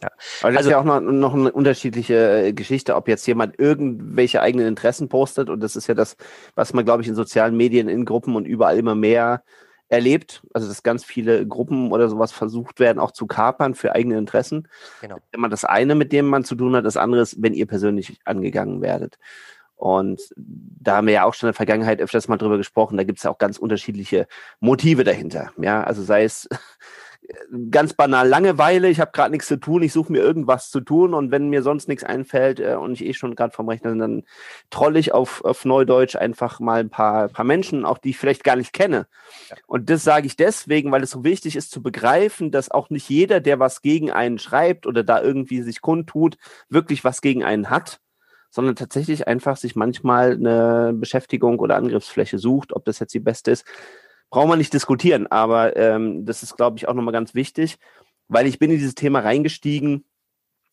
Ja. 0.02 0.10
Aber 0.42 0.52
das 0.52 0.58
also, 0.58 0.70
ist 0.70 0.72
ja 0.72 0.80
auch 0.80 0.84
noch, 0.84 1.00
noch 1.00 1.34
eine 1.34 1.52
unterschiedliche 1.52 2.48
äh, 2.48 2.54
Geschichte, 2.54 2.96
ob 2.96 3.08
jetzt 3.08 3.26
jemand 3.26 3.58
irgendwelche 3.58 4.42
eigenen 4.42 4.68
Interessen 4.68 5.08
postet. 5.08 5.50
Und 5.50 5.62
das 5.62 5.76
ist 5.76 5.88
ja 5.88 5.94
das, 5.94 6.18
was 6.56 6.74
man, 6.74 6.84
glaube 6.84 7.04
ich, 7.04 7.08
in 7.08 7.16
sozialen 7.16 7.56
Medien, 7.56 7.88
in 7.88 8.04
Gruppen 8.06 8.36
und 8.36 8.46
überall 8.46 8.78
immer 8.78 8.96
mehr 8.96 9.44
erlebt, 9.90 10.42
also 10.54 10.68
dass 10.68 10.84
ganz 10.84 11.04
viele 11.04 11.48
Gruppen 11.48 11.92
oder 11.92 12.10
sowas 12.10 12.32
versucht 12.32 12.80
werden, 12.80 13.00
auch 13.00 13.12
zu 13.12 13.28
kapern 13.28 13.76
für 13.76 13.94
eigene 13.94 14.18
Interessen. 14.18 14.68
Genau. 15.02 15.18
Wenn 15.32 15.42
man 15.42 15.52
das 15.52 15.66
eine, 15.66 15.96
mit 15.96 16.12
dem 16.12 16.28
man 16.28 16.44
zu 16.44 16.56
tun 16.56 16.76
hat, 16.76 16.86
das 16.86 16.98
andere 16.98 17.22
ist, 17.22 17.42
wenn 17.42 17.54
ihr 17.54 17.68
persönlich 17.68 18.20
angegangen 18.26 18.82
werdet. 18.82 19.18
Und 19.76 20.22
da 20.36 20.98
haben 20.98 21.08
wir 21.08 21.14
ja 21.14 21.24
auch 21.26 21.34
schon 21.34 21.48
in 21.48 21.52
der 21.52 21.58
Vergangenheit 21.58 22.02
öfters 22.02 22.28
mal 22.28 22.38
drüber 22.38 22.58
gesprochen, 22.58 22.98
da 22.98 23.04
gibt 23.04 23.20
es 23.20 23.24
ja 23.24 23.32
auch 23.32 23.38
ganz 23.38 23.58
unterschiedliche 23.58 24.28
Motive 24.60 25.04
dahinter. 25.04 25.52
Ja, 25.58 25.84
also 25.84 26.04
sei 26.04 26.24
es 26.24 26.48
ganz 27.72 27.94
banal 27.94 28.28
Langeweile, 28.28 28.90
ich 28.90 29.00
habe 29.00 29.12
gerade 29.12 29.32
nichts 29.32 29.48
zu 29.48 29.58
tun, 29.58 29.84
ich 29.84 29.94
suche 29.94 30.12
mir 30.12 30.22
irgendwas 30.22 30.70
zu 30.70 30.82
tun 30.82 31.14
und 31.14 31.32
wenn 31.32 31.50
mir 31.50 31.62
sonst 31.62 31.88
nichts 31.88 32.04
einfällt 32.04 32.60
äh, 32.60 32.76
und 32.76 32.94
ich 32.94 33.06
eh 33.06 33.14
schon 33.14 33.36
gerade 33.36 33.54
vom 33.54 33.70
Rechner 33.70 33.92
bin, 33.92 34.00
dann 34.00 34.24
troll 34.70 34.98
ich 34.98 35.14
auf, 35.14 35.44
auf 35.44 35.66
Neudeutsch 35.66 36.16
einfach 36.16 36.60
mal 36.60 36.80
ein 36.80 36.90
paar, 36.90 37.30
paar 37.30 37.46
Menschen, 37.46 37.86
auch 37.86 37.98
die 37.98 38.12
ich 38.12 38.18
vielleicht 38.18 38.44
gar 38.44 38.56
nicht 38.56 38.74
kenne. 38.74 39.08
Ja. 39.50 39.58
Und 39.68 39.90
das 39.90 40.04
sage 40.04 40.28
ich 40.28 40.36
deswegen, 40.36 40.92
weil 40.92 41.04
es 41.04 41.12
so 41.12 41.24
wichtig 41.24 41.56
ist 41.56 41.72
zu 41.72 41.82
begreifen, 41.82 42.52
dass 42.52 42.72
auch 42.72 42.90
nicht 42.90 43.10
jeder, 43.10 43.40
der 43.40 43.60
was 43.60 43.82
gegen 43.82 44.12
einen 44.12 44.40
schreibt 44.40 44.86
oder 44.86 45.04
da 45.04 45.22
irgendwie 45.22 45.62
sich 45.62 45.82
kundtut, 45.82 46.38
wirklich 46.70 47.04
was 47.04 47.22
gegen 47.22 47.44
einen 47.44 47.70
hat 47.70 48.00
sondern 48.56 48.76
tatsächlich 48.76 49.28
einfach 49.28 49.58
sich 49.58 49.76
manchmal 49.76 50.34
eine 50.34 50.94
Beschäftigung 50.94 51.58
oder 51.58 51.76
Angriffsfläche 51.76 52.38
sucht, 52.38 52.72
ob 52.74 52.86
das 52.86 53.00
jetzt 53.00 53.16
die 53.16 53.20
beste 53.20 53.50
ist 53.50 53.66
brauchen 54.34 54.50
wir 54.50 54.56
nicht 54.56 54.74
diskutieren, 54.74 55.28
aber 55.28 55.78
ähm, 55.78 56.26
das 56.26 56.42
ist, 56.42 56.58
glaube 56.58 56.76
ich, 56.78 56.88
auch 56.88 56.96
nochmal 56.96 57.12
ganz 57.12 57.36
wichtig, 57.36 57.78
weil 58.28 58.48
ich 58.48 58.58
bin 58.58 58.72
in 58.72 58.78
dieses 58.78 58.96
Thema 58.96 59.20
reingestiegen, 59.20 60.06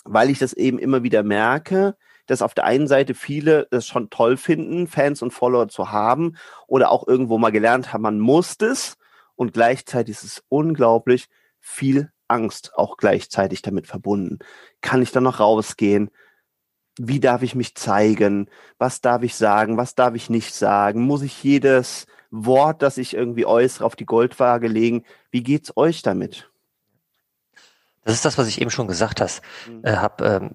weil 0.05 0.31
ich 0.31 0.39
das 0.39 0.55
eben 0.55 0.79
immer 0.79 1.03
wieder 1.03 1.23
merke, 1.23 1.95
dass 2.25 2.41
auf 2.41 2.55
der 2.55 2.65
einen 2.65 2.89
Seite 2.89 3.13
viele 3.13 3.69
das 3.71 3.87
schon 3.87 4.09
toll 4.09 4.39
finden, 4.39 4.87
Fans 4.87 5.21
und 5.21 5.33
Follower 5.33 5.69
zu 5.69 5.93
haben 5.93 6.39
oder 6.69 6.91
auch 6.91 7.07
irgendwo 7.07 7.37
mal 7.37 7.51
gelernt 7.51 7.93
haben, 7.93 8.01
man 8.01 8.19
muss 8.19 8.57
das 8.57 8.97
und 9.37 9.53
gleichzeitig 9.53 10.15
ist 10.15 10.25
es 10.25 10.43
unglaublich 10.49 11.29
viel 11.59 12.11
Angst 12.29 12.73
auch 12.77 12.97
gleichzeitig 12.97 13.61
damit 13.61 13.87
verbunden. 13.87 14.39
Kann 14.81 15.03
ich 15.03 15.13
da 15.13 15.21
noch 15.21 15.39
rausgehen? 15.39 16.11
Wie 16.99 17.21
darf 17.21 17.43
ich 17.43 17.55
mich 17.55 17.75
zeigen? 17.75 18.49
Was 18.79 19.03
darf 19.03 19.23
ich 19.23 19.35
sagen? 19.35 19.77
Was 19.77 19.95
darf 19.95 20.15
ich 20.15 20.31
nicht 20.31 20.55
sagen? 20.55 21.03
Muss 21.03 21.21
ich 21.21 21.43
jedes 21.43 22.07
Wort, 22.31 22.83
das 22.83 22.99
ich 22.99 23.15
irgendwie 23.15 23.47
äußere, 23.47 23.85
auf 23.85 23.97
die 23.97 24.07
Goldwaage 24.07 24.69
legen. 24.69 25.05
Wie 25.31 25.43
geht's 25.43 25.77
euch 25.77 26.03
damit? 26.03 26.51
Das 28.05 28.15
ist 28.15 28.25
das, 28.25 28.39
was 28.39 28.49
ich 28.49 28.61
eben 28.61 28.71
schon 28.71 28.89
gesagt 28.89 29.21
hast, 29.21 29.43
mhm. 29.69 29.85
äh, 29.85 29.97
habe. 29.97 30.25
Ähm, 30.25 30.51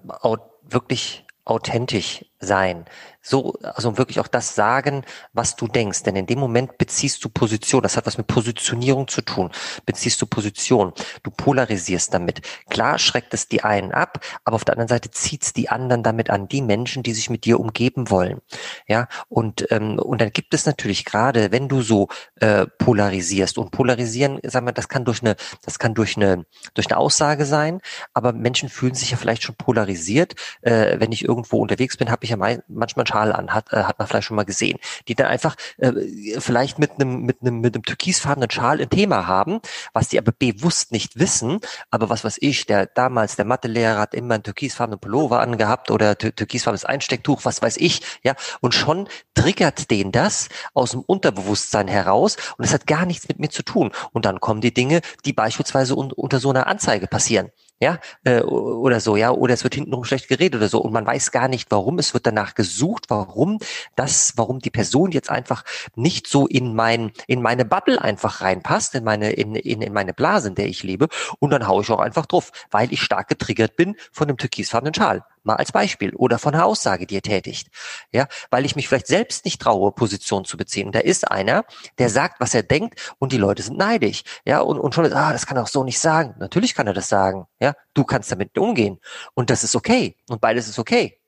wirklich 0.62 1.25
authentisch 1.46 2.24
sein. 2.38 2.84
So, 3.22 3.54
also 3.62 3.98
wirklich 3.98 4.20
auch 4.20 4.28
das 4.28 4.54
sagen, 4.54 5.04
was 5.32 5.56
du 5.56 5.66
denkst. 5.66 6.04
Denn 6.04 6.14
in 6.14 6.26
dem 6.26 6.38
Moment 6.38 6.78
beziehst 6.78 7.24
du 7.24 7.28
Position. 7.28 7.82
Das 7.82 7.96
hat 7.96 8.06
was 8.06 8.18
mit 8.18 8.28
Positionierung 8.28 9.08
zu 9.08 9.20
tun. 9.20 9.50
Beziehst 9.84 10.22
du 10.22 10.26
Position. 10.26 10.92
Du 11.24 11.32
polarisierst 11.32 12.14
damit. 12.14 12.42
Klar 12.70 12.98
schreckt 12.98 13.34
es 13.34 13.48
die 13.48 13.64
einen 13.64 13.90
ab, 13.90 14.20
aber 14.44 14.54
auf 14.54 14.64
der 14.64 14.74
anderen 14.74 14.88
Seite 14.88 15.10
zieht 15.10 15.42
es 15.42 15.52
die 15.54 15.68
anderen 15.68 16.04
damit 16.04 16.30
an, 16.30 16.46
die 16.46 16.62
Menschen, 16.62 17.02
die 17.02 17.12
sich 17.12 17.30
mit 17.30 17.44
dir 17.44 17.58
umgeben 17.58 18.10
wollen. 18.10 18.40
Ja, 18.86 19.08
und, 19.28 19.66
ähm, 19.72 19.98
und 19.98 20.20
dann 20.20 20.30
gibt 20.30 20.54
es 20.54 20.66
natürlich 20.66 21.04
gerade, 21.04 21.50
wenn 21.50 21.68
du 21.68 21.82
so 21.82 22.08
äh, 22.40 22.66
polarisierst 22.78 23.58
und 23.58 23.72
polarisieren, 23.72 24.38
sagen 24.44 24.66
wir, 24.66 24.72
das 24.72 24.88
kann 24.88 25.04
durch 25.04 25.22
eine, 25.22 25.34
das 25.64 25.80
kann 25.80 25.94
durch 25.94 26.16
eine, 26.16 26.46
durch 26.74 26.88
eine 26.88 26.98
Aussage 26.98 27.44
sein, 27.44 27.80
aber 28.14 28.32
Menschen 28.32 28.68
fühlen 28.68 28.94
sich 28.94 29.10
ja 29.10 29.16
vielleicht 29.16 29.42
schon 29.42 29.56
polarisiert. 29.56 30.34
Äh, 30.60 31.00
wenn 31.00 31.10
ich 31.10 31.24
irgendwo 31.36 31.58
unterwegs 31.58 31.96
bin, 31.96 32.10
habe 32.10 32.24
ich 32.24 32.30
ja 32.30 32.36
manchmal 32.36 33.02
einen 33.02 33.06
Schal 33.06 33.32
an, 33.32 33.52
hat, 33.52 33.72
äh, 33.72 33.84
hat 33.84 33.98
man 33.98 34.08
vielleicht 34.08 34.26
schon 34.26 34.36
mal 34.36 34.44
gesehen, 34.44 34.78
die 35.06 35.14
dann 35.14 35.26
einfach 35.26 35.54
äh, 35.78 35.92
vielleicht 36.40 36.78
mit 36.78 36.92
einem 36.92 37.22
mit 37.22 37.42
einem 37.42 37.60
mit 37.60 37.74
einem 37.74 37.84
türkisfarbenen 37.84 38.50
Schal 38.50 38.80
ein 38.80 38.88
Thema 38.88 39.26
haben, 39.26 39.60
was 39.92 40.08
die 40.08 40.18
aber 40.18 40.32
bewusst 40.32 40.92
nicht 40.92 41.18
wissen, 41.18 41.60
aber 41.90 42.08
was 42.08 42.24
weiß 42.24 42.38
ich, 42.40 42.66
der 42.66 42.86
damals 42.86 43.36
der 43.36 43.44
Mathelehrer 43.44 43.98
hat 44.00 44.14
immer 44.14 44.34
einen 44.34 44.42
türkisfarbenen 44.42 44.98
Pullover 44.98 45.40
angehabt 45.40 45.90
oder 45.90 46.16
türkisfarbenes 46.16 46.84
Einstecktuch, 46.84 47.44
was 47.44 47.60
weiß 47.60 47.76
ich, 47.76 48.00
ja, 48.22 48.34
und 48.60 48.74
schon 48.74 49.08
triggert 49.34 49.90
den 49.90 50.12
das 50.12 50.48
aus 50.74 50.92
dem 50.92 51.00
Unterbewusstsein 51.00 51.88
heraus 51.88 52.36
und 52.56 52.64
es 52.64 52.72
hat 52.72 52.86
gar 52.86 53.06
nichts 53.06 53.28
mit 53.28 53.38
mir 53.38 53.50
zu 53.50 53.62
tun. 53.62 53.92
Und 54.12 54.24
dann 54.24 54.40
kommen 54.40 54.60
die 54.60 54.72
Dinge, 54.72 55.00
die 55.24 55.32
beispielsweise 55.32 55.94
un 55.94 56.12
unter 56.12 56.40
so 56.40 56.50
einer 56.50 56.66
Anzeige 56.66 57.06
passieren 57.06 57.50
ja, 57.80 57.98
äh, 58.24 58.40
oder 58.40 59.00
so, 59.00 59.16
ja, 59.16 59.30
oder 59.30 59.52
es 59.54 59.62
wird 59.64 59.74
hintenrum 59.74 60.04
schlecht 60.04 60.28
geredet 60.28 60.60
oder 60.60 60.68
so 60.68 60.80
und 60.80 60.92
man 60.92 61.06
weiß 61.06 61.30
gar 61.30 61.48
nicht 61.48 61.70
warum, 61.70 61.98
es 61.98 62.14
wird 62.14 62.26
danach 62.26 62.54
gesucht, 62.54 63.04
warum 63.08 63.58
das, 63.96 64.32
warum 64.36 64.60
die 64.60 64.70
Person 64.70 65.10
jetzt 65.10 65.30
einfach 65.30 65.64
nicht 65.94 66.26
so 66.26 66.46
in 66.46 66.74
mein, 66.74 67.12
in 67.26 67.42
meine 67.42 67.64
Bubble 67.64 68.00
einfach 68.00 68.40
reinpasst, 68.40 68.94
in 68.94 69.04
meine, 69.04 69.32
in, 69.32 69.54
in, 69.54 69.82
in 69.82 69.92
meine 69.92 70.14
Blase, 70.14 70.48
in 70.48 70.54
der 70.54 70.66
ich 70.68 70.82
lebe 70.82 71.08
und 71.38 71.50
dann 71.50 71.66
haue 71.66 71.82
ich 71.82 71.90
auch 71.90 72.00
einfach 72.00 72.26
drauf, 72.26 72.50
weil 72.70 72.92
ich 72.92 73.02
stark 73.02 73.28
getriggert 73.28 73.76
bin 73.76 73.96
von 74.10 74.28
dem 74.28 74.38
türkisfarbenen 74.38 74.94
Schal. 74.94 75.22
Mal 75.46 75.56
als 75.56 75.72
Beispiel. 75.72 76.14
Oder 76.14 76.38
von 76.38 76.54
einer 76.54 76.66
Aussage, 76.66 77.06
die 77.06 77.16
er 77.16 77.22
tätigt. 77.22 77.68
Ja, 78.12 78.26
weil 78.50 78.64
ich 78.64 78.76
mich 78.76 78.88
vielleicht 78.88 79.06
selbst 79.06 79.44
nicht 79.44 79.60
traue, 79.60 79.92
Position 79.92 80.44
zu 80.44 80.56
beziehen. 80.56 80.92
da 80.92 80.98
ist 81.00 81.30
einer, 81.30 81.64
der 81.98 82.10
sagt, 82.10 82.40
was 82.40 82.54
er 82.54 82.62
denkt 82.62 83.14
und 83.18 83.32
die 83.32 83.38
Leute 83.38 83.62
sind 83.62 83.78
neidisch. 83.78 84.22
Ja, 84.44 84.60
und, 84.60 84.78
und 84.78 84.94
schon, 84.94 85.12
ah, 85.12 85.32
das 85.32 85.46
kann 85.46 85.56
er 85.56 85.62
auch 85.62 85.68
so 85.68 85.84
nicht 85.84 86.00
sagen. 86.00 86.34
Natürlich 86.38 86.74
kann 86.74 86.86
er 86.86 86.94
das 86.94 87.08
sagen. 87.08 87.46
Ja, 87.60 87.74
du 87.94 88.04
kannst 88.04 88.30
damit 88.30 88.58
umgehen. 88.58 88.98
Und 89.34 89.50
das 89.50 89.64
ist 89.64 89.76
okay. 89.76 90.16
Und 90.28 90.40
beides 90.40 90.68
ist 90.68 90.78
okay. 90.78 91.18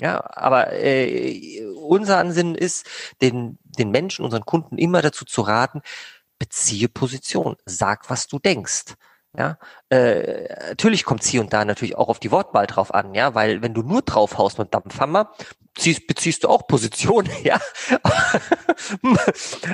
Ja, 0.00 0.22
aber 0.36 0.72
äh, 0.74 1.64
unser 1.74 2.18
Ansinnen 2.18 2.54
ist, 2.54 2.86
den, 3.20 3.58
den 3.64 3.90
Menschen, 3.90 4.24
unseren 4.24 4.44
Kunden 4.44 4.78
immer 4.78 5.02
dazu 5.02 5.24
zu 5.24 5.42
raten, 5.42 5.82
beziehe 6.38 6.88
Position. 6.88 7.56
Sag, 7.64 8.08
was 8.08 8.28
du 8.28 8.38
denkst. 8.38 8.94
Ja, 9.36 9.58
äh, 9.90 10.48
natürlich 10.70 11.04
kommt 11.04 11.22
hier 11.22 11.40
und 11.40 11.52
da 11.52 11.64
natürlich 11.64 11.96
auch 11.96 12.08
auf 12.08 12.18
die 12.18 12.30
Wortwahl 12.30 12.66
drauf 12.66 12.94
an, 12.94 13.14
ja, 13.14 13.34
weil 13.34 13.62
wenn 13.62 13.74
du 13.74 13.82
nur 13.82 14.02
draufhaust 14.02 14.58
mit 14.58 14.72
Dampfhammer, 14.72 15.32
ziehst, 15.76 16.06
beziehst 16.06 16.44
du 16.44 16.48
auch 16.48 16.66
Position, 16.66 17.28
ja. 17.42 17.60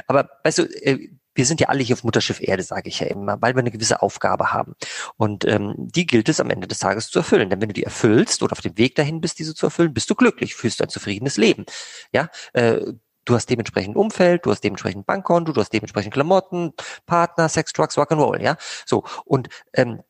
Aber 0.06 0.28
weißt 0.42 0.58
du, 0.58 0.62
äh, 0.82 1.08
wir 1.34 1.46
sind 1.46 1.60
ja 1.60 1.68
alle 1.68 1.82
hier 1.82 1.94
auf 1.94 2.04
Mutterschiff 2.04 2.40
Erde, 2.40 2.62
sage 2.62 2.88
ich 2.88 3.00
ja 3.00 3.06
immer, 3.08 3.40
weil 3.42 3.54
wir 3.54 3.60
eine 3.60 3.70
gewisse 3.70 4.02
Aufgabe 4.02 4.52
haben. 4.52 4.74
Und 5.16 5.44
ähm, 5.44 5.74
die 5.76 6.06
gilt 6.06 6.28
es 6.28 6.40
am 6.40 6.50
Ende 6.50 6.68
des 6.68 6.78
Tages 6.78 7.08
zu 7.10 7.18
erfüllen. 7.18 7.50
Denn 7.50 7.60
wenn 7.60 7.68
du 7.68 7.74
die 7.74 7.82
erfüllst 7.82 8.42
oder 8.42 8.52
auf 8.52 8.60
dem 8.60 8.78
Weg 8.78 8.94
dahin 8.94 9.20
bist, 9.20 9.38
diese 9.38 9.54
zu 9.54 9.66
erfüllen, 9.66 9.92
bist 9.92 10.08
du 10.10 10.14
glücklich, 10.14 10.54
führst 10.54 10.80
du 10.80 10.84
ein 10.84 10.90
zufriedenes 10.90 11.36
Leben. 11.36 11.64
Ja, 12.12 12.28
äh, 12.52 12.80
du 13.24 13.34
hast 13.34 13.48
dementsprechend 13.50 13.96
Umfeld, 13.96 14.46
du 14.46 14.50
hast 14.50 14.62
dementsprechend 14.62 15.06
Bankkonto, 15.06 15.52
du 15.52 15.60
hast 15.60 15.72
dementsprechend 15.72 16.14
Klamotten, 16.14 16.72
Partner, 17.06 17.48
Sex, 17.48 17.72
Drugs, 17.72 17.96
Rock'n'Roll, 17.96 18.40
ja. 18.40 18.56
So 18.86 19.04
und 19.24 19.48
ähm, 19.72 20.02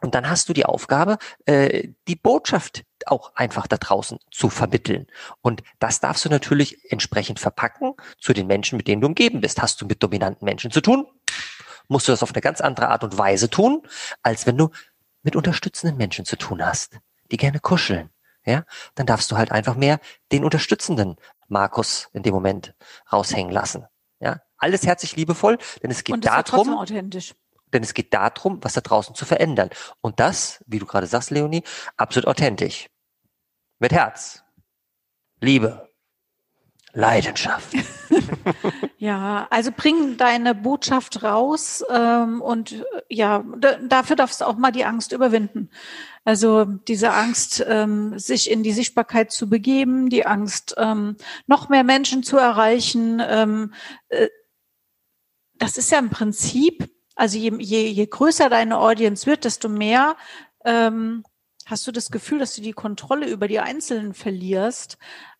und 0.00 0.14
dann 0.14 0.30
hast 0.30 0.48
du 0.48 0.52
die 0.52 0.64
Aufgabe, 0.64 1.18
äh, 1.44 1.88
die 2.06 2.14
Botschaft 2.14 2.84
auch 3.06 3.34
einfach 3.34 3.66
da 3.66 3.78
draußen 3.78 4.18
zu 4.30 4.48
vermitteln. 4.48 5.08
Und 5.40 5.62
das 5.80 5.98
darfst 5.98 6.24
du 6.24 6.28
natürlich 6.28 6.90
entsprechend 6.92 7.40
verpacken 7.40 7.94
zu 8.20 8.32
den 8.32 8.46
Menschen, 8.46 8.76
mit 8.76 8.86
denen 8.86 9.00
du 9.00 9.08
umgeben 9.08 9.40
bist. 9.40 9.60
Hast 9.60 9.80
du 9.80 9.86
mit 9.86 10.02
dominanten 10.02 10.44
Menschen 10.44 10.70
zu 10.70 10.80
tun? 10.80 11.06
Musst 11.88 12.06
du 12.06 12.12
das 12.12 12.22
auf 12.22 12.32
eine 12.32 12.42
ganz 12.42 12.60
andere 12.60 12.88
Art 12.88 13.02
und 13.02 13.18
Weise 13.18 13.50
tun, 13.50 13.82
als 14.22 14.46
wenn 14.46 14.56
du 14.56 14.70
mit 15.22 15.36
unterstützenden 15.36 15.96
Menschen 15.96 16.24
zu 16.24 16.36
tun 16.36 16.64
hast, 16.64 16.98
die 17.30 17.36
gerne 17.36 17.60
kuscheln. 17.60 18.10
Ja, 18.44 18.64
dann 18.94 19.04
darfst 19.04 19.30
du 19.30 19.36
halt 19.36 19.52
einfach 19.52 19.74
mehr 19.74 20.00
den 20.32 20.44
unterstützenden 20.44 21.16
Markus 21.48 22.08
in 22.12 22.22
dem 22.22 22.34
Moment 22.34 22.74
raushängen 23.12 23.52
lassen. 23.52 23.86
Ja, 24.20 24.40
alles 24.56 24.86
herzlich 24.86 25.16
liebevoll, 25.16 25.58
denn 25.82 25.90
es 25.90 26.04
geht 26.04 26.14
Und 26.14 26.24
darum, 26.24 26.74
authentisch. 26.74 27.34
denn 27.72 27.82
es 27.82 27.94
geht 27.94 28.12
darum, 28.14 28.58
was 28.62 28.72
da 28.74 28.80
draußen 28.80 29.14
zu 29.14 29.24
verändern. 29.24 29.70
Und 30.00 30.20
das, 30.20 30.62
wie 30.66 30.78
du 30.78 30.86
gerade 30.86 31.06
sagst, 31.06 31.30
Leonie, 31.30 31.62
absolut 31.96 32.26
authentisch. 32.26 32.88
Mit 33.78 33.92
Herz, 33.92 34.42
Liebe, 35.40 35.87
Leidenschaft. 36.94 37.74
ja, 38.98 39.46
also 39.50 39.70
bring 39.76 40.16
deine 40.16 40.54
Botschaft 40.54 41.22
raus 41.22 41.84
ähm, 41.90 42.40
und 42.40 42.84
ja, 43.08 43.44
dafür 43.88 44.16
darfst 44.16 44.40
du 44.40 44.46
auch 44.46 44.56
mal 44.56 44.72
die 44.72 44.84
Angst 44.84 45.12
überwinden. 45.12 45.70
Also 46.24 46.64
diese 46.64 47.12
Angst, 47.12 47.64
ähm, 47.66 48.18
sich 48.18 48.50
in 48.50 48.62
die 48.62 48.72
Sichtbarkeit 48.72 49.32
zu 49.32 49.48
begeben, 49.48 50.08
die 50.08 50.26
Angst, 50.26 50.74
ähm, 50.78 51.16
noch 51.46 51.68
mehr 51.68 51.84
Menschen 51.84 52.22
zu 52.22 52.36
erreichen. 52.36 53.22
Ähm, 53.26 53.72
äh, 54.08 54.28
das 55.54 55.76
ist 55.76 55.90
ja 55.90 55.98
im 55.98 56.10
Prinzip, 56.10 56.90
also 57.14 57.38
je, 57.38 57.52
je, 57.58 57.88
je 57.88 58.06
größer 58.06 58.48
deine 58.48 58.78
Audience 58.78 59.26
wird, 59.26 59.44
desto 59.44 59.68
mehr 59.68 60.16
ähm, 60.64 61.24
hast 61.66 61.86
du 61.86 61.92
das 61.92 62.10
Gefühl, 62.10 62.38
dass 62.38 62.54
du 62.54 62.62
die 62.62 62.72
Kontrolle 62.72 63.28
über 63.28 63.48
die 63.48 63.60
Einzelnen 63.60 64.14
verlierst. 64.14 64.98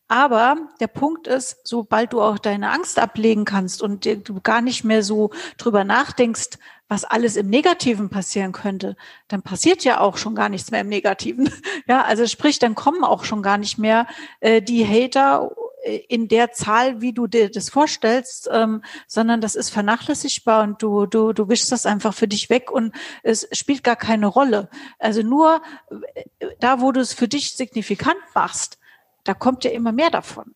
Aber 0.09 0.57
der 0.79 0.87
Punkt 0.87 1.27
ist, 1.27 1.59
sobald 1.63 2.13
du 2.13 2.21
auch 2.21 2.39
deine 2.39 2.71
Angst 2.71 2.97
ablegen 2.97 3.45
kannst 3.45 3.83
und 3.83 4.05
du 4.05 4.41
gar 4.41 4.61
nicht 4.61 4.83
mehr 4.83 5.03
so 5.03 5.29
drüber 5.57 5.83
nachdenkst, 5.83 6.57
was 6.87 7.05
alles 7.05 7.35
im 7.35 7.47
Negativen 7.47 8.09
passieren 8.09 8.51
könnte, 8.51 8.97
dann 9.27 9.43
passiert 9.43 9.83
ja 9.83 9.99
auch 9.99 10.17
schon 10.17 10.33
gar 10.33 10.49
nichts 10.49 10.71
mehr 10.71 10.81
im 10.81 10.89
Negativen. 10.89 11.49
Ja, 11.87 12.03
also 12.03 12.27
sprich, 12.27 12.59
dann 12.59 12.75
kommen 12.75 13.03
auch 13.03 13.23
schon 13.23 13.41
gar 13.41 13.57
nicht 13.57 13.77
mehr 13.79 14.05
äh, 14.41 14.61
die 14.61 14.85
Hater 14.85 15.51
äh, 15.83 15.97
in 16.07 16.27
der 16.27 16.51
Zahl, 16.51 17.01
wie 17.01 17.13
du 17.13 17.27
dir 17.27 17.49
das 17.49 17.69
vorstellst, 17.69 18.49
ähm, 18.51 18.83
sondern 19.07 19.41
das 19.41 19.55
ist 19.55 19.69
vernachlässigbar 19.69 20.63
und 20.63 20.81
du, 20.81 21.05
du, 21.05 21.33
du 21.33 21.49
wischst 21.49 21.71
das 21.71 21.85
einfach 21.85 22.13
für 22.13 22.27
dich 22.27 22.49
weg 22.49 22.71
und 22.71 22.93
es 23.23 23.47
spielt 23.51 23.83
gar 23.83 23.95
keine 23.95 24.27
Rolle. 24.27 24.69
Also 24.97 25.21
nur 25.21 25.61
äh, 26.39 26.47
da, 26.59 26.81
wo 26.81 26.91
du 26.91 26.99
es 26.99 27.13
für 27.13 27.27
dich 27.27 27.55
signifikant 27.55 28.19
machst, 28.33 28.78
da 29.23 29.33
kommt 29.33 29.63
ja 29.63 29.71
immer 29.71 29.91
mehr 29.91 30.09
davon. 30.09 30.55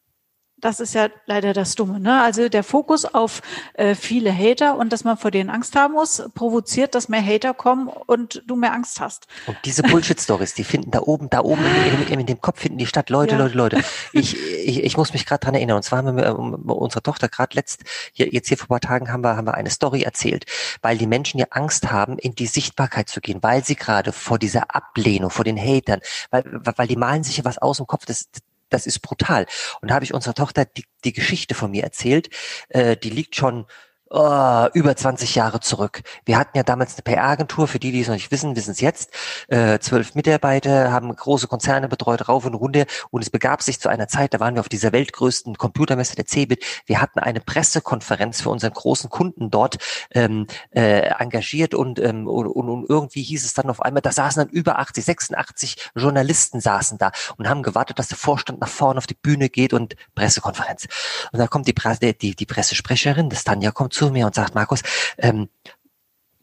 Das 0.64 0.80
ist 0.80 0.96
ja 0.96 1.10
leider 1.26 1.52
das 1.52 1.76
Dumme. 1.76 2.00
Ne? 2.00 2.22
Also 2.22 2.48
der 2.48 2.64
Fokus 2.64 3.04
auf 3.04 3.42
äh, 3.74 3.96
viele 3.96 4.34
Hater 4.34 4.78
und 4.78 4.94
dass 4.94 5.04
man 5.04 5.18
vor 5.18 5.30
denen 5.30 5.50
Angst 5.50 5.76
haben 5.76 5.94
muss, 5.94 6.24
provoziert, 6.36 6.96
dass 6.96 7.10
mehr 7.10 7.24
Hater 7.24 7.54
kommen 7.54 7.90
und 7.90 8.42
du 8.48 8.56
mehr 8.56 8.72
Angst 8.72 9.02
hast. 9.02 9.28
Und 9.46 9.58
diese 9.66 9.84
Bullshit-Stories, 9.84 10.54
die 10.54 10.64
finden 10.64 10.90
da 10.92 11.02
oben, 11.02 11.30
da 11.30 11.42
oben 11.42 11.62
in, 11.66 12.14
in, 12.14 12.20
in, 12.22 12.26
dem 12.26 12.40
Kopf 12.40 12.62
finden 12.62 12.78
die 12.78 12.86
statt. 12.86 13.10
Leute, 13.10 13.34
ja. 13.34 13.40
Leute, 13.40 13.58
Leute. 13.58 13.84
Ich, 14.14 14.38
ich, 14.38 14.84
ich 14.84 14.96
muss 14.96 15.12
mich 15.12 15.26
gerade 15.26 15.44
dran 15.44 15.56
erinnern. 15.56 15.78
Und 15.78 15.84
zwar 15.84 16.00
haben 16.00 16.16
wir 16.16 16.38
um, 16.38 16.54
unserer 16.54 17.02
Tochter 17.02 17.28
gerade 17.28 17.56
letzt, 17.56 17.84
hier, 18.14 18.30
jetzt 18.30 18.48
hier 18.48 18.58
vor 18.58 18.68
ein 18.68 18.80
paar 18.80 18.80
Tagen 18.80 19.12
haben 19.12 19.24
wir, 19.24 19.36
haben 19.36 19.48
wir 19.48 19.56
eine 19.56 19.70
Story 19.70 20.04
erzählt, 20.04 20.46
weil 20.82 20.98
die 20.98 21.08
Menschen 21.08 21.40
ja 21.40 21.48
Angst 21.50 21.92
haben, 21.92 22.18
in 22.18 22.36
die 22.36 22.48
Sichtbarkeit 22.48 23.10
zu 23.10 23.20
gehen, 23.20 23.40
weil 23.42 23.66
sie 23.66 23.76
gerade 23.76 24.14
vor 24.14 24.40
dieser 24.40 24.74
Ablehnung, 24.74 25.30
vor 25.30 25.44
den 25.44 25.58
Hatern, 25.58 26.00
weil, 26.30 26.44
weil 26.46 26.88
die 26.88 26.96
malen 26.96 27.24
sich 27.24 27.38
ja 27.38 27.44
was 27.44 27.58
aus 27.58 27.78
dem 27.78 27.88
Kopf. 27.88 28.06
Das, 28.06 28.30
das 28.74 28.86
ist 28.88 29.00
brutal. 29.00 29.46
Und 29.82 29.90
da 29.90 29.96
habe 29.96 30.06
ich 30.06 30.14
unserer 30.14 30.34
Tochter 30.34 30.66
die, 30.66 30.86
die 31.04 31.14
Geschichte 31.14 31.56
von 31.56 31.72
mir 31.72 31.84
erzählt. 31.84 32.30
Äh, 32.70 32.98
die 32.98 33.10
liegt 33.10 33.36
schon 33.36 33.66
oh, 34.14 34.68
über 34.74 34.96
20 34.96 35.36
Jahre 35.36 35.60
zurück. 35.60 36.04
Wir 36.26 36.38
hatten 36.38 36.56
ja 36.56 36.64
damals 36.64 36.94
eine 36.94 37.02
PR-Agentur, 37.02 37.68
für 37.68 37.80
die, 37.80 37.92
die 37.92 38.02
es 38.02 38.08
noch 38.08 38.14
nicht 38.14 38.32
wissen, 38.32 38.56
wissen 38.56 38.72
es 38.72 38.80
jetzt. 38.80 39.12
Äh, 39.48 39.80
zwölf 39.80 40.16
Mitarbeiter 40.16 40.92
haben 40.92 41.14
große 41.14 41.48
Konzerne 41.48 41.90
betreut, 41.90 42.30
rauf 42.30 42.46
und 42.46 42.54
runter. 42.54 42.86
Und 43.10 43.24
es 43.24 43.30
begab 43.30 43.64
sich 43.64 43.80
zu 43.80 43.90
einer 43.90 44.08
Zeit, 44.08 44.34
da 44.34 44.40
waren 44.40 44.54
wir 44.54 44.60
auf 44.62 44.70
dieser 44.70 44.92
weltgrößten 44.92 45.58
Computermesse 45.58 46.16
der 46.16 46.26
CeBIT. 46.26 46.64
Wir 46.86 47.02
hatten 47.02 47.20
eine 47.20 47.42
Pressekonferenz 47.42 48.42
für 48.42 48.50
unseren 48.50 48.74
großen 48.74 49.10
Kunden 49.10 49.50
dort 49.50 49.78
ähm, 50.12 50.46
äh, 50.72 51.10
engagiert 51.20 51.74
und, 51.74 52.00
ähm, 52.00 52.28
und, 52.28 52.48
und 52.48 52.86
irgendwie 52.88 53.24
hieß 53.24 53.44
es 53.44 53.54
dann 53.54 53.70
auf 53.70 53.82
einmal, 53.82 54.02
da 54.02 54.12
saßen 54.12 54.46
dann 54.46 54.54
über 54.54 54.78
80, 54.78 55.06
86 55.06 55.92
Journalisten 55.96 56.62
saßen 56.62 57.00
da 57.00 57.12
und 57.38 57.50
haben 57.50 57.64
gewartet, 57.64 57.98
dass 57.98 58.10
der 58.10 58.18
Vorstand 58.18 58.62
nach 58.62 58.70
vorne 58.70 59.00
auf 59.00 59.08
die 59.08 59.16
Bühne 59.16 59.50
geht 59.50 59.74
und 59.74 59.96
Pressekonferenz. 60.14 60.88
Und 61.32 61.40
da 61.40 61.48
kommt 61.48 61.68
die, 61.68 61.74
Presse, 61.74 62.14
die, 62.14 62.36
die 62.36 62.46
Pressesprecherin, 62.46 63.30
das 63.30 63.44
Tanja 63.44 63.72
kommt 63.72 63.94
zu 63.94 64.03
zu 64.04 64.12
mir 64.12 64.26
und 64.26 64.36
sagt, 64.36 64.54
Markus, 64.54 64.82
ähm, 65.18 65.50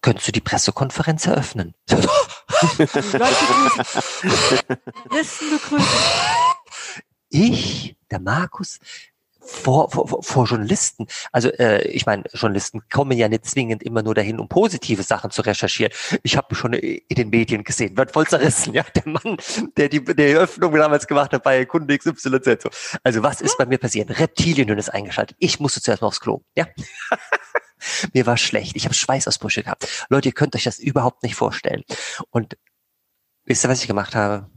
könntest 0.01 0.29
du 0.29 0.33
die 0.33 0.41
Pressekonferenz 0.41 1.27
eröffnen? 1.27 1.75
Ich, 7.29 7.97
der 8.11 8.21
Markus, 8.21 8.79
vor, 9.51 9.91
vor, 9.91 10.23
vor 10.23 10.47
Journalisten. 10.47 11.07
Also 11.33 11.51
äh, 11.51 11.83
ich 11.89 12.07
meine, 12.07 12.25
Journalisten 12.33 12.83
kommen 12.91 13.19
ja 13.19 13.29
nicht 13.29 13.45
zwingend 13.45 13.83
immer 13.83 14.03
nur 14.03 14.15
dahin, 14.15 14.39
um 14.39 14.49
positive 14.49 15.03
Sachen 15.03 15.31
zu 15.31 15.43
recherchieren. 15.43 15.93
Ich 16.23 16.37
habe 16.37 16.55
schon 16.55 16.73
in 16.73 17.03
den 17.11 17.31
Medien 17.31 17.65
gesehen, 17.65 17.97
wird 17.97 18.13
voll 18.13 18.27
zerrissen, 18.27 18.75
ja. 18.75 18.85
Der 18.95 19.07
Mann, 19.07 19.37
der 19.77 19.89
die, 19.89 20.03
der 20.05 20.31
Eröffnung 20.31 20.75
damals 20.75 21.07
gemacht 21.07 21.33
hat 21.33 21.43
bei 21.43 21.65
Kunde 21.65 21.99
XYZ. 21.99 22.69
Also 23.03 23.23
was 23.23 23.41
ist 23.41 23.59
bei 23.59 23.67
mir 23.67 23.79
passiert? 23.79 24.19
Reptilienhirn 24.19 24.79
ist 24.79 24.89
eingeschaltet. 24.89 25.37
Ich 25.41 25.61
musste 25.61 25.81
zuerst 25.81 26.03
mal 26.03 26.09
aufs 26.09 26.21
Klo, 26.21 26.43
ja. 26.57 26.67
mir 28.15 28.27
war 28.27 28.37
schlecht. 28.37 28.77
Ich 28.77 28.85
habe 28.85 28.95
Schweißausbrüche 28.95 29.65
gehabt. 29.65 30.07
Leute, 30.09 30.29
ihr 30.29 30.35
könnt 30.35 30.55
euch 30.55 30.65
das 30.65 30.79
überhaupt 30.79 31.23
nicht 31.23 31.35
vorstellen. 31.35 31.83
Und 32.31 32.57
wisst 33.45 33.65
ihr, 33.65 33.69
was 33.69 33.83
ich 33.83 33.89
gemacht 33.89 34.15
habe? 34.15 34.49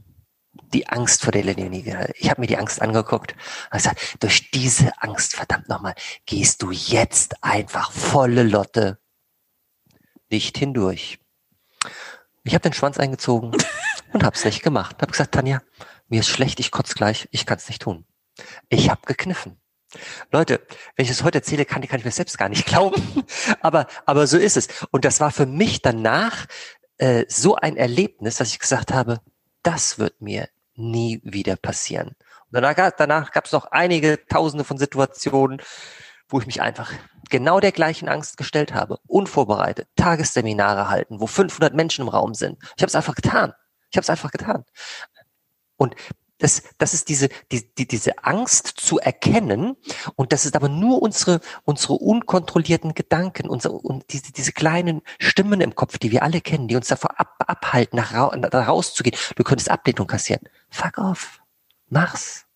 Die 0.72 0.88
Angst 0.88 1.22
vor 1.22 1.32
der 1.32 1.44
Leonie. 1.44 1.84
Ich 2.16 2.30
habe 2.30 2.40
mir 2.40 2.46
die 2.46 2.56
Angst 2.56 2.82
angeguckt 2.82 3.34
und 3.70 3.76
gesagt, 3.76 4.16
durch 4.20 4.50
diese 4.50 4.90
Angst, 5.02 5.36
verdammt 5.36 5.68
nochmal, 5.68 5.94
gehst 6.26 6.62
du 6.62 6.70
jetzt 6.70 7.42
einfach 7.42 7.92
volle 7.92 8.42
Lotte 8.42 8.98
nicht 10.30 10.58
hindurch. 10.58 11.18
Ich 12.42 12.54
habe 12.54 12.62
den 12.62 12.72
Schwanz 12.72 12.98
eingezogen 12.98 13.52
und 14.12 14.24
habe 14.24 14.36
es 14.36 14.44
nicht 14.44 14.62
gemacht. 14.62 15.00
Habe 15.00 15.12
gesagt, 15.12 15.32
Tanja, 15.32 15.62
mir 16.08 16.20
ist 16.20 16.28
schlecht, 16.28 16.60
ich 16.60 16.70
kotze 16.70 16.94
gleich, 16.94 17.28
ich 17.30 17.46
kann 17.46 17.58
es 17.58 17.68
nicht 17.68 17.82
tun. 17.82 18.04
Ich 18.68 18.90
habe 18.90 19.00
gekniffen. 19.06 19.60
Leute, 20.32 20.60
wenn 20.96 21.04
ich 21.04 21.10
es 21.10 21.22
heute 21.22 21.38
erzähle, 21.38 21.64
kann, 21.64 21.86
kann 21.86 22.00
ich 22.00 22.04
mir 22.04 22.10
selbst 22.10 22.36
gar 22.36 22.48
nicht 22.48 22.66
glauben. 22.66 23.24
aber, 23.60 23.86
aber 24.06 24.26
so 24.26 24.36
ist 24.36 24.56
es. 24.56 24.68
Und 24.90 25.04
das 25.04 25.20
war 25.20 25.30
für 25.30 25.46
mich 25.46 25.82
danach 25.82 26.46
äh, 26.98 27.24
so 27.28 27.54
ein 27.56 27.76
Erlebnis, 27.76 28.36
dass 28.36 28.48
ich 28.48 28.58
gesagt 28.58 28.92
habe, 28.92 29.20
das 29.64 29.98
wird 29.98 30.20
mir 30.20 30.48
nie 30.74 31.20
wieder 31.24 31.56
passieren. 31.56 32.08
Und 32.52 32.62
danach, 32.62 32.92
danach 32.96 33.32
gab 33.32 33.46
es 33.46 33.52
noch 33.52 33.66
einige 33.66 34.24
Tausende 34.26 34.64
von 34.64 34.78
Situationen, 34.78 35.60
wo 36.28 36.40
ich 36.40 36.46
mich 36.46 36.62
einfach 36.62 36.92
genau 37.30 37.60
der 37.60 37.72
gleichen 37.72 38.08
Angst 38.08 38.36
gestellt 38.36 38.74
habe, 38.74 38.98
unvorbereitet, 39.06 39.88
Tagesseminare 39.96 40.88
halten, 40.88 41.20
wo 41.20 41.26
500 41.26 41.74
Menschen 41.74 42.02
im 42.02 42.08
Raum 42.08 42.34
sind. 42.34 42.58
Ich 42.76 42.82
habe 42.82 42.86
es 42.86 42.94
einfach 42.94 43.14
getan. 43.14 43.52
Ich 43.90 43.96
habe 43.96 44.02
es 44.02 44.10
einfach 44.10 44.30
getan. 44.30 44.64
Und 45.76 45.94
das, 46.38 46.62
das 46.78 46.94
ist 46.94 47.08
diese, 47.08 47.28
die, 47.52 47.72
die, 47.74 47.86
diese 47.86 48.24
Angst 48.24 48.66
zu 48.66 48.98
erkennen 48.98 49.76
und 50.16 50.32
das 50.32 50.44
ist 50.44 50.56
aber 50.56 50.68
nur 50.68 51.00
unsere, 51.00 51.40
unsere 51.64 51.94
unkontrollierten 51.94 52.94
Gedanken, 52.94 53.48
unsere, 53.48 53.74
und 53.74 54.04
diese, 54.12 54.32
diese 54.32 54.52
kleinen 54.52 55.02
Stimmen 55.18 55.60
im 55.60 55.74
Kopf, 55.74 55.98
die 55.98 56.10
wir 56.10 56.22
alle 56.22 56.40
kennen, 56.40 56.68
die 56.68 56.76
uns 56.76 56.88
davor 56.88 57.18
ab, 57.20 57.36
abhalten, 57.38 57.96
nach, 57.96 58.12
da 58.50 58.62
rauszugehen. 58.62 59.16
Du 59.36 59.44
könntest 59.44 59.70
Ablehnung 59.70 60.06
kassieren. 60.06 60.48
Fuck 60.70 60.98
off. 60.98 61.40
Mach's. 61.88 62.46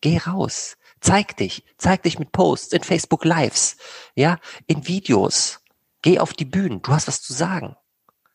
Geh 0.00 0.18
raus. 0.18 0.76
Zeig 1.00 1.36
dich. 1.36 1.64
Zeig 1.76 2.02
dich 2.02 2.18
mit 2.18 2.32
Posts, 2.32 2.72
in 2.72 2.82
Facebook 2.82 3.24
Lives, 3.24 3.76
ja, 4.14 4.38
in 4.66 4.86
Videos. 4.86 5.60
Geh 6.02 6.18
auf 6.18 6.32
die 6.32 6.44
Bühnen. 6.44 6.82
Du 6.82 6.92
hast 6.92 7.08
was 7.08 7.22
zu 7.22 7.32
sagen. 7.32 7.76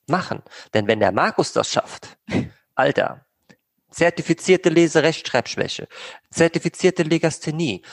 Machen. 0.07 0.43
Denn 0.73 0.87
wenn 0.87 0.99
der 0.99 1.11
Markus 1.11 1.53
das 1.53 1.69
schafft, 1.69 2.17
Alter, 2.75 3.25
zertifizierte 3.93 4.69
Leserechtschreibschwäche, 4.69 5.87
zertifizierte 6.31 7.03
Legasthenie, 7.03 7.83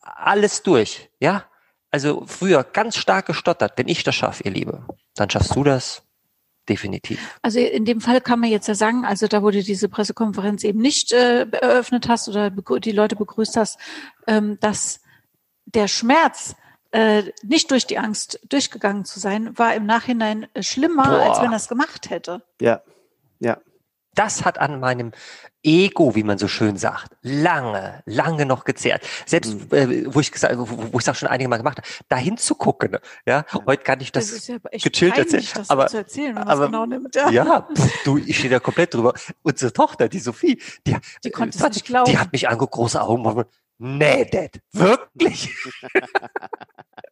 alles 0.00 0.62
durch, 0.62 1.10
ja? 1.18 1.46
Also 1.90 2.24
früher 2.26 2.62
ganz 2.64 2.96
stark 2.96 3.26
gestottert. 3.26 3.72
Wenn 3.76 3.88
ich 3.88 4.04
das 4.04 4.14
schaffe, 4.14 4.42
ihr 4.44 4.50
Liebe, 4.50 4.86
dann 5.14 5.30
schaffst 5.30 5.56
du 5.56 5.64
das 5.64 6.02
definitiv. 6.68 7.38
Also 7.42 7.60
in 7.60 7.84
dem 7.84 8.00
Fall 8.00 8.20
kann 8.20 8.40
man 8.40 8.50
jetzt 8.50 8.66
ja 8.66 8.74
sagen, 8.74 9.04
also 9.04 9.28
da 9.28 9.42
wo 9.42 9.50
du 9.50 9.62
diese 9.62 9.88
Pressekonferenz 9.88 10.64
eben 10.64 10.80
nicht 10.80 11.12
äh, 11.12 11.46
eröffnet 11.48 12.08
hast 12.08 12.28
oder 12.28 12.50
die 12.50 12.92
Leute 12.92 13.16
begrüßt 13.16 13.56
hast, 13.56 13.78
ähm, 14.26 14.58
dass 14.60 15.00
der 15.64 15.88
Schmerz 15.88 16.56
äh, 16.90 17.22
nicht 17.42 17.70
durch 17.70 17.86
die 17.86 17.98
Angst 17.98 18.40
durchgegangen 18.48 19.04
zu 19.04 19.20
sein, 19.20 19.56
war 19.56 19.74
im 19.74 19.86
Nachhinein 19.86 20.48
schlimmer, 20.60 21.04
Boah. 21.04 21.30
als 21.30 21.40
wenn 21.40 21.52
er 21.52 21.56
es 21.56 21.68
gemacht 21.68 22.10
hätte. 22.10 22.42
Ja, 22.60 22.82
ja 23.38 23.58
das 24.16 24.44
hat 24.44 24.58
an 24.58 24.80
meinem 24.80 25.12
Ego, 25.62 26.14
wie 26.14 26.22
man 26.22 26.38
so 26.38 26.48
schön 26.48 26.76
sagt, 26.76 27.16
lange, 27.22 28.02
lange 28.06 28.46
noch 28.46 28.64
gezehrt. 28.64 29.06
Selbst 29.26 29.54
mhm. 29.54 29.76
äh, 29.76 30.14
wo 30.14 30.20
ich 30.20 30.30
gesagt, 30.30 30.56
wo, 30.58 30.66
wo 30.92 30.98
ich 30.98 31.10
auch 31.10 31.14
schon 31.14 31.28
einige 31.28 31.48
Mal 31.48 31.58
gemacht 31.58 31.78
habe, 31.78 31.88
dahin 32.08 32.36
zu 32.36 32.54
gucken. 32.54 32.98
Ja, 33.26 33.44
heute 33.66 33.82
kann 33.82 34.00
ich 34.00 34.12
das, 34.12 34.32
das 34.32 34.46
ja 34.46 34.58
gechillt 34.70 35.18
erzählen. 35.18 35.44
Das 35.54 35.70
aber, 35.70 35.88
zu 35.88 35.98
erzählen, 35.98 36.38
aber 36.38 36.66
genau 36.66 36.86
nimmt, 36.86 37.14
ja. 37.14 37.30
ja 37.30 37.68
pff, 37.74 38.04
du, 38.04 38.18
ich 38.18 38.38
stehe 38.38 38.50
da 38.50 38.60
komplett 38.60 38.94
drüber. 38.94 39.14
Unsere 39.42 39.72
Tochter, 39.72 40.08
die 40.08 40.20
Sophie, 40.20 40.60
die, 40.86 40.96
die 41.24 41.30
konnte 41.30 41.58
es 41.58 41.68
nicht 41.68 41.86
glauben. 41.86 42.10
Die 42.10 42.18
hat 42.18 42.32
mich 42.32 42.48
angeguckt, 42.48 42.74
große 42.74 43.00
Augen. 43.00 43.44
Nee, 43.78 44.24
Dad, 44.24 44.60
wirklich? 44.72 45.54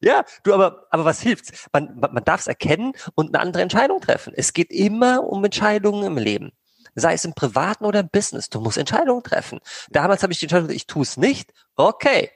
ja, 0.00 0.24
du, 0.42 0.54
aber, 0.54 0.86
aber 0.90 1.04
was 1.04 1.20
hilft's? 1.20 1.68
Man, 1.72 1.98
man, 1.98 2.14
man 2.14 2.24
darf 2.24 2.40
es 2.40 2.46
erkennen 2.46 2.92
und 3.14 3.34
eine 3.34 3.40
andere 3.40 3.62
Entscheidung 3.62 4.00
treffen. 4.00 4.32
Es 4.36 4.52
geht 4.52 4.70
immer 4.70 5.24
um 5.24 5.44
Entscheidungen 5.44 6.04
im 6.04 6.16
Leben. 6.16 6.52
Sei 6.94 7.14
es 7.14 7.24
im 7.24 7.34
Privaten 7.34 7.84
oder 7.84 8.00
im 8.00 8.08
Business. 8.08 8.48
Du 8.48 8.60
musst 8.60 8.78
Entscheidungen 8.78 9.22
treffen. 9.22 9.60
Damals 9.90 10.22
habe 10.22 10.32
ich 10.32 10.40
die 10.40 10.46
Entscheidung, 10.46 10.70
ich 10.70 10.86
tue 10.86 11.02
es 11.02 11.16
nicht. 11.16 11.52
Okay. 11.76 12.30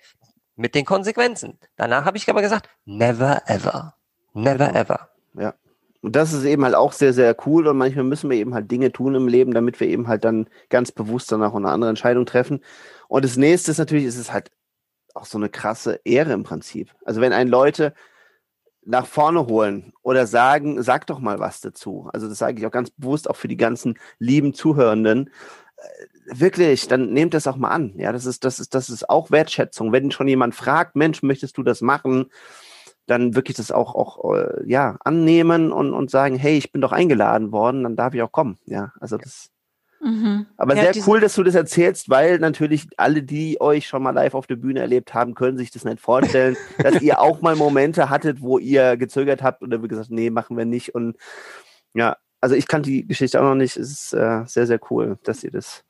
Mit 0.57 0.75
den 0.75 0.85
Konsequenzen. 0.85 1.59
Danach 1.77 2.05
habe 2.05 2.17
ich 2.17 2.29
aber 2.29 2.41
gesagt, 2.41 2.69
never 2.85 3.43
ever. 3.47 3.95
Never 4.35 4.75
ever. 4.75 5.09
Ja. 5.35 5.55
Und 6.01 6.15
das 6.15 6.33
ist 6.33 6.45
eben 6.45 6.65
halt 6.65 6.75
auch 6.75 6.93
sehr, 6.93 7.13
sehr 7.13 7.35
cool. 7.47 7.67
Und 7.67 7.79
manchmal 7.79 8.05
müssen 8.05 8.31
wir 8.31 8.37
eben 8.37 8.55
halt 8.55 8.71
Dinge 8.71 8.93
tun 8.93 9.15
im 9.15 9.27
Leben, 9.27 9.55
damit 9.55 9.81
wir 9.81 9.89
eben 9.89 10.07
halt 10.07 10.25
dann 10.25 10.49
ganz 10.69 10.93
bewusst 10.93 11.33
danach 11.33 11.55
eine 11.55 11.71
andere 11.71 11.91
Entscheidung 11.91 12.27
treffen. 12.27 12.63
Und 13.09 13.25
das 13.25 13.37
nächste 13.37 13.71
ist 13.71 13.79
natürlich, 13.79 14.05
ist 14.05 14.19
es 14.19 14.33
halt 14.33 14.51
auch 15.15 15.27
so 15.27 15.39
eine 15.39 15.49
krasse 15.49 16.01
Ehre 16.05 16.33
im 16.33 16.43
Prinzip. 16.43 16.95
Also 17.05 17.21
wenn 17.21 17.33
ein 17.33 17.49
Leute 17.49 17.95
nach 18.85 19.07
vorne 19.07 19.47
holen 19.47 19.93
oder 20.03 20.27
sagen, 20.27 20.83
sag 20.83 21.07
doch 21.07 21.19
mal 21.19 21.39
was 21.39 21.61
dazu. 21.61 22.11
Also 22.13 22.29
das 22.29 22.39
sage 22.39 22.59
ich 22.59 22.67
auch 22.67 22.71
ganz 22.71 22.91
bewusst 22.91 23.31
auch 23.31 23.37
für 23.37 23.49
die 23.49 23.57
ganzen 23.57 23.99
lieben 24.19 24.53
Zuhörenden. 24.53 25.31
Äh, 25.77 26.39
wirklich, 26.39 26.87
dann 26.89 27.13
nehmt 27.13 27.33
das 27.33 27.47
auch 27.47 27.57
mal 27.57 27.71
an. 27.71 27.95
Ja, 27.97 28.13
das 28.13 28.27
ist, 28.27 28.45
das 28.45 28.61
ist, 28.61 28.75
das 28.75 28.91
ist 28.91 29.09
auch 29.09 29.31
Wertschätzung. 29.31 29.93
Wenn 29.93 30.11
schon 30.11 30.29
jemand 30.29 30.55
fragt, 30.55 30.97
Mensch, 30.97 31.23
möchtest 31.23 31.57
du 31.57 31.63
das 31.63 31.81
machen? 31.81 32.31
dann 33.07 33.35
wirklich 33.35 33.57
das 33.57 33.71
auch, 33.71 33.95
auch 33.95 34.35
äh, 34.35 34.63
ja, 34.67 34.97
annehmen 35.05 35.73
und, 35.73 35.93
und 35.93 36.11
sagen, 36.11 36.37
hey, 36.37 36.57
ich 36.57 36.73
bin 36.73 36.81
doch 36.81 36.93
eingeladen 36.93 37.53
worden, 37.53 37.83
dann 37.83 37.97
darf 37.97 38.15
ich 38.15 38.23
auch 38.23 38.33
kommen. 38.33 38.59
Ja, 38.67 38.93
also 39.01 39.19
das. 39.19 39.51
Mhm. 40.05 40.47
Aber 40.59 40.77
ja, 40.77 40.93
sehr 40.93 41.03
cool, 41.07 41.21
dass 41.21 41.35
du 41.35 41.43
das 41.43 41.55
erzählst, 41.55 42.11
weil 42.11 42.39
natürlich 42.39 42.87
alle, 42.99 43.23
die 43.23 43.59
euch 43.61 43.89
schon 43.89 44.03
mal 44.03 44.11
live 44.11 44.35
auf 44.35 44.47
der 44.47 44.57
Bühne 44.57 44.81
erlebt 44.81 45.15
haben, 45.15 45.35
können 45.35 45.57
sich 45.57 45.71
das 45.71 45.85
nicht 45.85 45.99
vorstellen, 45.99 46.57
dass 46.79 47.01
ihr 47.01 47.21
auch 47.21 47.41
mal 47.41 47.57
Momente 47.57 48.11
hattet, 48.11 48.43
wo 48.43 48.59
ihr 48.59 48.99
gezögert 48.99 49.43
habt 49.43 49.63
oder 49.63 49.83
wie 49.83 49.89
gesagt, 49.89 50.11
nee, 50.11 50.29
machen 50.29 50.59
wir 50.59 50.67
nicht. 50.67 50.95
Und 50.95 51.17
ja, 51.95 52.19
also 52.43 52.55
ich 52.55 52.69
kann 52.69 52.83
die 52.83 53.07
Geschichte 53.07 53.41
auch 53.41 53.45
noch 53.45 53.55
nicht. 53.55 53.79
Es 53.79 53.91
ist 53.91 54.13
äh, 54.13 54.43
sehr, 54.45 54.67
sehr 54.67 54.79
cool, 54.91 55.19
dass 55.25 55.43
ihr 55.43 55.51
das 55.51 55.85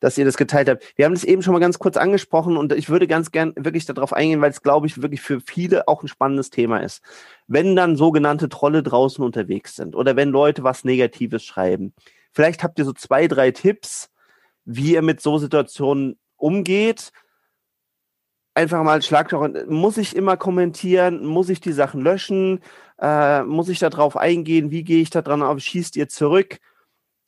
dass 0.00 0.18
ihr 0.18 0.26
das 0.26 0.36
geteilt 0.36 0.68
habt. 0.68 0.92
Wir 0.96 1.06
haben 1.06 1.14
das 1.14 1.24
eben 1.24 1.42
schon 1.42 1.54
mal 1.54 1.58
ganz 1.58 1.78
kurz 1.78 1.96
angesprochen 1.96 2.58
und 2.58 2.72
ich 2.74 2.90
würde 2.90 3.06
ganz 3.06 3.30
gern 3.30 3.54
wirklich 3.56 3.86
darauf 3.86 4.12
eingehen, 4.12 4.42
weil 4.42 4.50
es, 4.50 4.62
glaube 4.62 4.86
ich, 4.86 5.00
wirklich 5.00 5.22
für 5.22 5.40
viele 5.40 5.88
auch 5.88 6.02
ein 6.02 6.08
spannendes 6.08 6.50
Thema 6.50 6.80
ist. 6.80 7.02
Wenn 7.46 7.76
dann 7.76 7.96
sogenannte 7.96 8.50
Trolle 8.50 8.82
draußen 8.82 9.24
unterwegs 9.24 9.74
sind 9.74 9.96
oder 9.96 10.14
wenn 10.14 10.28
Leute 10.28 10.62
was 10.62 10.84
Negatives 10.84 11.44
schreiben, 11.44 11.94
vielleicht 12.36 12.62
habt 12.62 12.78
ihr 12.78 12.84
so 12.84 12.92
zwei, 12.92 13.26
drei 13.28 13.50
Tipps, 13.50 14.10
wie 14.66 14.92
ihr 14.92 15.02
mit 15.02 15.22
so 15.22 15.38
Situationen 15.38 16.18
umgeht. 16.36 17.10
Einfach 18.54 18.82
mal 18.82 19.00
Schlagstock. 19.00 19.68
Muss 19.68 19.96
ich 19.96 20.14
immer 20.14 20.36
kommentieren? 20.36 21.24
Muss 21.24 21.48
ich 21.48 21.60
die 21.60 21.72
Sachen 21.72 22.02
löschen? 22.02 22.60
Äh, 23.00 23.42
muss 23.42 23.70
ich 23.70 23.78
da 23.78 23.88
drauf 23.88 24.16
eingehen? 24.16 24.70
Wie 24.70 24.84
gehe 24.84 25.00
ich 25.00 25.10
da 25.10 25.22
dran 25.22 25.42
auf? 25.42 25.58
Schießt 25.60 25.96
ihr 25.96 26.08
zurück? 26.08 26.58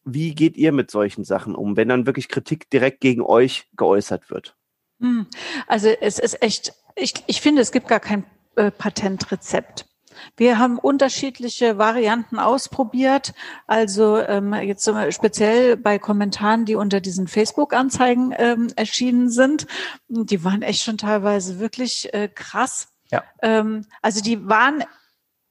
Wie 0.04 0.34
geht 0.34 0.56
ihr 0.56 0.72
mit 0.72 0.90
solchen 0.90 1.24
Sachen 1.24 1.54
um, 1.54 1.76
wenn 1.76 1.88
dann 1.88 2.06
wirklich 2.06 2.28
Kritik 2.28 2.68
direkt 2.70 3.00
gegen 3.00 3.22
euch 3.22 3.68
geäußert 3.76 4.30
wird? 4.30 4.56
Hm. 5.00 5.26
Also 5.66 5.88
es 5.88 6.18
ist 6.18 6.42
echt, 6.42 6.74
ich, 6.96 7.14
ich 7.26 7.40
finde, 7.40 7.62
es 7.62 7.72
gibt 7.72 7.88
gar 7.88 8.00
kein 8.00 8.24
äh, 8.56 8.70
Patentrezept. 8.70 9.87
Wir 10.36 10.58
haben 10.58 10.78
unterschiedliche 10.78 11.78
Varianten 11.78 12.38
ausprobiert. 12.38 13.34
Also 13.66 14.18
ähm, 14.18 14.54
jetzt 14.54 14.90
speziell 15.10 15.76
bei 15.76 15.98
Kommentaren, 15.98 16.64
die 16.64 16.74
unter 16.74 17.00
diesen 17.00 17.28
Facebook-Anzeigen 17.28 18.34
ähm, 18.36 18.68
erschienen 18.76 19.30
sind. 19.30 19.66
Die 20.08 20.44
waren 20.44 20.62
echt 20.62 20.82
schon 20.82 20.98
teilweise 20.98 21.58
wirklich 21.58 22.12
äh, 22.12 22.28
krass. 22.28 22.88
Ja. 23.10 23.24
Ähm, 23.42 23.86
also 24.02 24.20
die 24.22 24.46
waren 24.48 24.84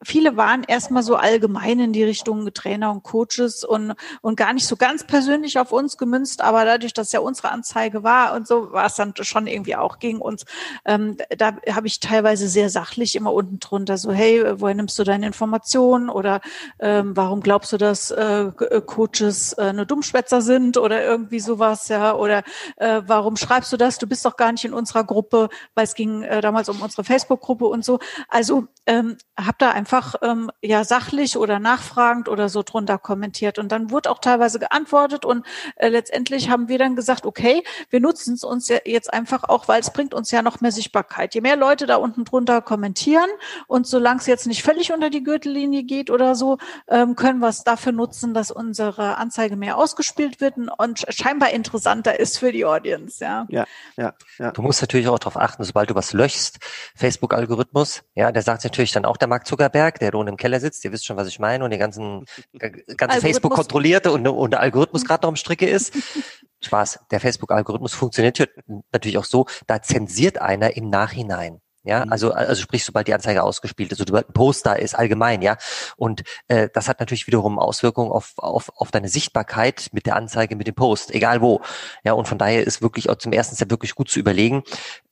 viele 0.04 0.38
waren 0.38 0.64
erstmal 0.64 1.04
so 1.04 1.16
allgemein 1.16 1.80
in 1.80 1.94
die 1.94 2.04
Richtung 2.04 2.52
Trainer 2.54 2.92
und 2.92 3.04
Coaches 3.04 3.64
und, 3.64 3.94
und 4.22 4.36
gar 4.36 4.54
nicht 4.54 4.68
so 4.68 4.76
ganz 4.76 5.06
persönlich 5.06 5.58
auf 5.60 5.72
uns 5.72 5.98
gemünzt, 5.98 6.42
aber 6.42 6.66
dadurch, 6.66 6.94
dass 6.94 7.12
ja 7.12 7.20
unsere 7.20 7.52
Anzeige 7.52 8.04
war 8.04 8.36
und 8.36 8.48
so, 8.48 8.72
war 8.72 8.86
es 8.86 8.96
dann 8.96 9.14
schon 9.22 9.48
irgendwie 9.48 9.76
auch 9.76 10.00
gegen 10.00 10.20
uns. 10.20 10.46
Ähm, 10.86 11.18
da 11.38 11.58
habe 11.74 11.88
ich 11.88 12.00
teilweise 12.00 12.48
sehr 12.48 12.70
sachlich 12.70 13.16
immer 13.16 13.34
unten 13.34 13.60
drunter 13.60 13.98
so, 13.98 14.12
hey, 14.12 14.60
woher 14.60 14.76
nimmst 14.76 14.98
du 15.00 15.04
deine 15.04 15.26
Informationen 15.26 16.10
oder 16.10 16.42
ähm, 16.80 17.16
warum 17.16 17.42
glaubst 17.42 17.74
du, 17.74 17.78
dass 17.78 18.12
äh, 18.12 18.44
äh 18.44 18.82
Coaches 18.82 19.54
äh, 19.54 19.74
nur 19.74 19.86
Dummschwätzer 19.86 20.42
sind 20.42 20.78
oder 20.78 21.04
irgendwie 21.04 21.40
sowas, 21.40 21.88
ja, 21.88 22.16
oder 22.16 22.44
äh, 22.78 23.02
warum 23.06 23.36
schreibst 23.36 23.74
du 23.74 23.78
das? 23.78 23.98
Du 23.98 24.08
bist 24.08 24.26
doch 24.26 24.38
gar 24.38 24.52
nicht 24.52 24.66
in 24.66 24.74
unserer 24.74 25.04
Gruppe, 25.04 25.50
weil 25.74 25.86
es 25.86 25.96
ging 25.96 26.24
äh, 26.24 26.42
damals 26.42 26.70
um 26.70 26.82
unsere 26.82 27.04
Facebook-Gruppe 27.04 27.66
und 27.66 27.84
so. 27.84 28.00
Also 28.30 28.68
ähm, 28.86 29.18
hab 29.38 29.58
da 29.60 29.72
einfach 29.72 29.87
ähm, 30.22 30.52
ja 30.62 30.84
sachlich 30.84 31.38
oder 31.38 31.60
nachfragend 31.60 32.30
oder 32.30 32.50
so 32.50 32.64
drunter 32.64 32.98
kommentiert. 32.98 33.60
Und 33.60 33.72
dann 33.72 33.92
wurde 33.92 34.12
auch 34.12 34.20
teilweise 34.20 34.60
geantwortet 34.60 35.26
und 35.26 35.46
äh, 35.76 35.90
letztendlich 35.90 36.50
haben 36.50 36.68
wir 36.68 36.78
dann 36.78 36.96
gesagt, 36.96 37.26
okay, 37.26 37.64
wir 37.90 38.00
nutzen 38.00 38.34
es 38.34 38.44
uns 38.44 38.68
ja 38.68 38.78
jetzt 38.86 39.14
einfach 39.14 39.44
auch, 39.44 39.68
weil 39.68 39.80
es 39.80 39.92
bringt 39.92 40.14
uns 40.14 40.32
ja 40.32 40.42
noch 40.42 40.62
mehr 40.62 40.72
Sichtbarkeit. 40.72 41.36
Je 41.36 41.42
mehr 41.42 41.56
Leute 41.56 41.86
da 41.86 41.96
unten 41.98 42.26
drunter 42.26 42.62
kommentieren 42.62 43.30
und 43.68 43.88
solange 43.88 44.20
es 44.20 44.28
jetzt 44.28 44.48
nicht 44.48 44.64
völlig 44.64 44.92
unter 44.92 45.10
die 45.10 45.24
Gürtellinie 45.24 45.84
geht 45.84 46.10
oder 46.10 46.36
so, 46.36 46.58
ähm, 46.88 47.16
können 47.16 47.40
wir 47.40 47.50
es 47.50 47.64
dafür 47.64 47.92
nutzen, 47.92 48.34
dass 48.34 48.52
unsere 48.52 49.18
Anzeige 49.18 49.56
mehr 49.56 49.78
ausgespielt 49.78 50.42
wird 50.42 50.56
und 50.78 51.06
scheinbar 51.10 51.52
interessanter 51.52 52.20
ist 52.20 52.40
für 52.40 52.52
die 52.52 52.66
Audience. 52.66 53.24
Ja, 53.24 53.46
ja, 53.50 53.66
ja. 53.96 54.14
ja. 54.40 54.52
Du 54.52 54.62
musst 54.62 54.82
natürlich 54.82 55.08
auch 55.08 55.20
darauf 55.20 55.38
achten, 55.38 55.64
sobald 55.64 55.90
du 55.90 55.96
was 55.96 56.14
löschst, 56.14 56.60
Facebook-Algorithmus, 56.96 58.04
ja, 58.16 58.32
der 58.32 58.42
sagt 58.42 58.64
natürlich 58.64 58.92
dann 58.92 59.06
auch 59.06 59.18
der 59.18 59.28
Mark 59.28 59.46
Zuckerberg, 59.46 59.77
der 60.00 60.14
unten 60.16 60.30
im 60.30 60.38
Keller 60.38 60.60
sitzt, 60.60 60.84
ihr 60.86 60.92
wisst 60.92 61.06
schon, 61.06 61.18
was 61.18 61.28
ich 61.28 61.40
meine, 61.40 61.64
und 61.64 61.72
den 61.72 61.80
ganzen, 61.80 62.26
ganze 62.98 63.22
Facebook 63.22 63.54
kontrollierte 63.54 64.12
und, 64.12 64.28
und 64.28 64.52
der 64.52 64.60
Algorithmus 64.60 65.06
gerade 65.06 65.24
noch 65.24 65.30
im 65.30 65.36
Stricke 65.36 65.68
ist. 65.68 65.94
Spaß. 66.62 67.00
Der 67.12 67.20
Facebook-Algorithmus 67.20 67.94
funktioniert 67.94 68.50
natürlich 68.92 69.18
auch 69.18 69.26
so, 69.26 69.46
da 69.68 69.82
zensiert 69.82 70.42
einer 70.42 70.76
im 70.76 70.90
Nachhinein. 70.90 71.62
Ja, 71.88 72.04
mhm. 72.06 72.12
also, 72.12 72.34
also 72.34 72.62
sprich, 72.62 72.84
sobald 72.84 73.08
die 73.08 73.14
Anzeige 73.14 73.44
ausgespielt 73.44 73.94
ist, 73.94 74.00
sobald 74.00 74.30
ein 74.30 74.34
Post 74.34 74.66
da 74.66 74.74
ist, 74.74 74.94
allgemein, 74.94 75.42
ja. 75.42 75.58
Und 75.96 76.24
äh, 76.50 76.68
das 76.74 76.90
hat 76.90 77.00
natürlich 77.00 77.28
wiederum 77.28 77.58
Auswirkungen 77.60 78.12
auf, 78.12 78.34
auf, 78.38 78.70
auf 78.76 78.92
deine 78.92 79.08
Sichtbarkeit 79.08 79.88
mit 79.94 80.06
der 80.06 80.18
Anzeige, 80.18 80.58
mit 80.58 80.68
dem 80.68 80.76
Post, 80.76 81.16
egal 81.16 81.42
wo. 81.42 81.62
Ja, 82.04 82.14
und 82.14 82.28
von 82.28 82.38
daher 82.38 82.68
ist 82.68 82.82
wirklich 82.82 83.10
auch 83.10 83.16
zum 83.16 83.32
ersten 83.32 83.56
Step 83.56 83.72
wirklich 83.72 83.96
gut 83.96 84.10
zu 84.10 84.20
überlegen, 84.20 84.64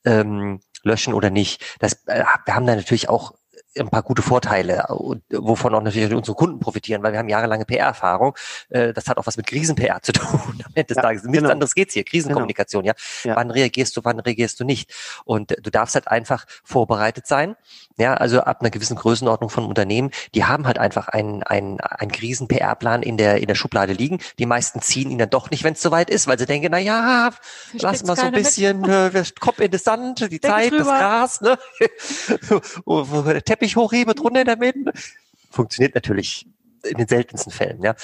ähm, 0.04 0.60
löschen 0.82 1.14
oder 1.14 1.30
nicht. 1.30 1.64
Das, 1.78 1.94
äh, 2.06 2.24
wir 2.44 2.54
haben 2.54 2.66
da 2.66 2.76
natürlich 2.76 3.08
auch 3.08 3.32
ein 3.78 3.88
paar 3.88 4.02
gute 4.02 4.22
Vorteile, 4.22 4.84
wovon 5.30 5.74
auch 5.74 5.82
natürlich 5.82 6.12
unsere 6.12 6.36
Kunden 6.36 6.60
profitieren, 6.60 7.02
weil 7.02 7.12
wir 7.12 7.18
haben 7.18 7.28
jahrelange 7.28 7.64
PR-Erfahrung. 7.64 8.36
Äh, 8.70 8.92
das 8.92 9.06
hat 9.08 9.18
auch 9.18 9.26
was 9.26 9.36
mit 9.36 9.46
Krisen-PR 9.46 10.02
zu 10.02 10.12
tun. 10.12 10.26
Am 10.64 10.72
Ende 10.74 10.84
des 10.84 10.96
ja, 10.96 11.02
Tages. 11.02 11.22
Nichts 11.24 11.38
genau. 11.38 11.52
anderes 11.52 11.74
geht's 11.74 11.94
hier. 11.94 12.04
Krisenkommunikation, 12.04 12.84
genau. 12.84 12.94
ja? 13.24 13.30
ja. 13.30 13.36
Wann 13.36 13.50
reagierst 13.50 13.96
du, 13.96 14.04
wann 14.04 14.20
reagierst 14.20 14.60
du 14.60 14.64
nicht? 14.64 14.92
Und 15.24 15.56
du 15.62 15.70
darfst 15.70 15.94
halt 15.94 16.08
einfach 16.08 16.46
vorbereitet 16.64 17.26
sein. 17.26 17.56
Ja, 17.98 18.14
also 18.14 18.40
ab 18.40 18.60
einer 18.60 18.70
gewissen 18.70 18.96
Größenordnung 18.96 19.48
von 19.48 19.64
Unternehmen, 19.64 20.10
die 20.34 20.44
haben 20.44 20.66
halt 20.66 20.78
einfach 20.78 21.08
einen, 21.08 21.42
einen, 21.42 21.80
einen 21.80 22.12
Krisen-PR-Plan 22.12 23.02
in 23.02 23.16
der, 23.16 23.38
in 23.38 23.46
der 23.46 23.54
Schublade 23.54 23.94
liegen. 23.94 24.18
Die 24.38 24.46
meisten 24.46 24.82
ziehen 24.82 25.10
ihn 25.10 25.18
dann 25.18 25.30
doch 25.30 25.50
nicht, 25.50 25.64
wenn 25.64 25.72
es 25.72 25.82
soweit 25.82 26.10
ist, 26.10 26.26
weil 26.26 26.38
sie 26.38 26.46
denken, 26.46 26.68
na 26.70 26.78
ja, 26.78 27.30
lass 27.72 28.04
mal 28.04 28.16
so 28.16 28.22
ein 28.22 28.32
bisschen 28.32 28.84
äh, 28.84 29.24
Kopf 29.40 29.60
in 29.60 29.70
den 29.70 29.80
Sand, 29.80 30.20
die 30.20 30.40
Denk 30.40 30.54
Zeit, 30.54 30.72
drüber. 30.72 30.84
das 30.84 31.40
Gras, 31.40 31.40
ne? 31.40 31.58
der 33.32 33.44
Teppich 33.44 33.65
Teppich 33.66 33.76
hochhebe, 33.76 34.14
drunter 34.14 34.40
in 34.40 34.46
der 34.46 34.56
Mitte. 34.56 34.92
Funktioniert 35.50 35.94
natürlich 35.94 36.46
in 36.88 36.98
den 36.98 37.08
seltensten 37.08 37.52
Fällen, 37.52 37.82
ja. 37.82 37.94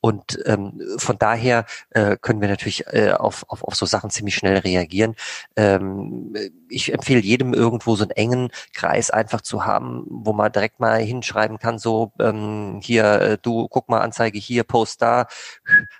Und 0.00 0.38
ähm, 0.46 0.80
von 0.98 1.18
daher 1.18 1.64
äh, 1.90 2.16
können 2.20 2.40
wir 2.40 2.48
natürlich 2.48 2.86
äh, 2.88 3.12
auf, 3.12 3.44
auf, 3.48 3.64
auf 3.64 3.74
so 3.74 3.86
Sachen 3.86 4.10
ziemlich 4.10 4.34
schnell 4.34 4.58
reagieren. 4.58 5.14
Ähm, 5.56 6.34
ich 6.68 6.92
empfehle 6.92 7.20
jedem 7.20 7.54
irgendwo 7.54 7.96
so 7.96 8.04
einen 8.04 8.12
engen 8.12 8.50
Kreis 8.72 9.10
einfach 9.10 9.40
zu 9.40 9.64
haben, 9.64 10.04
wo 10.08 10.32
man 10.32 10.52
direkt 10.52 10.80
mal 10.80 10.98
hinschreiben 11.00 11.58
kann, 11.58 11.78
so 11.78 12.12
ähm, 12.20 12.80
hier, 12.82 13.04
äh, 13.20 13.38
du 13.40 13.68
guck 13.68 13.88
mal 13.88 14.00
Anzeige 14.00 14.38
hier, 14.38 14.64
Post 14.64 15.02
da, 15.02 15.26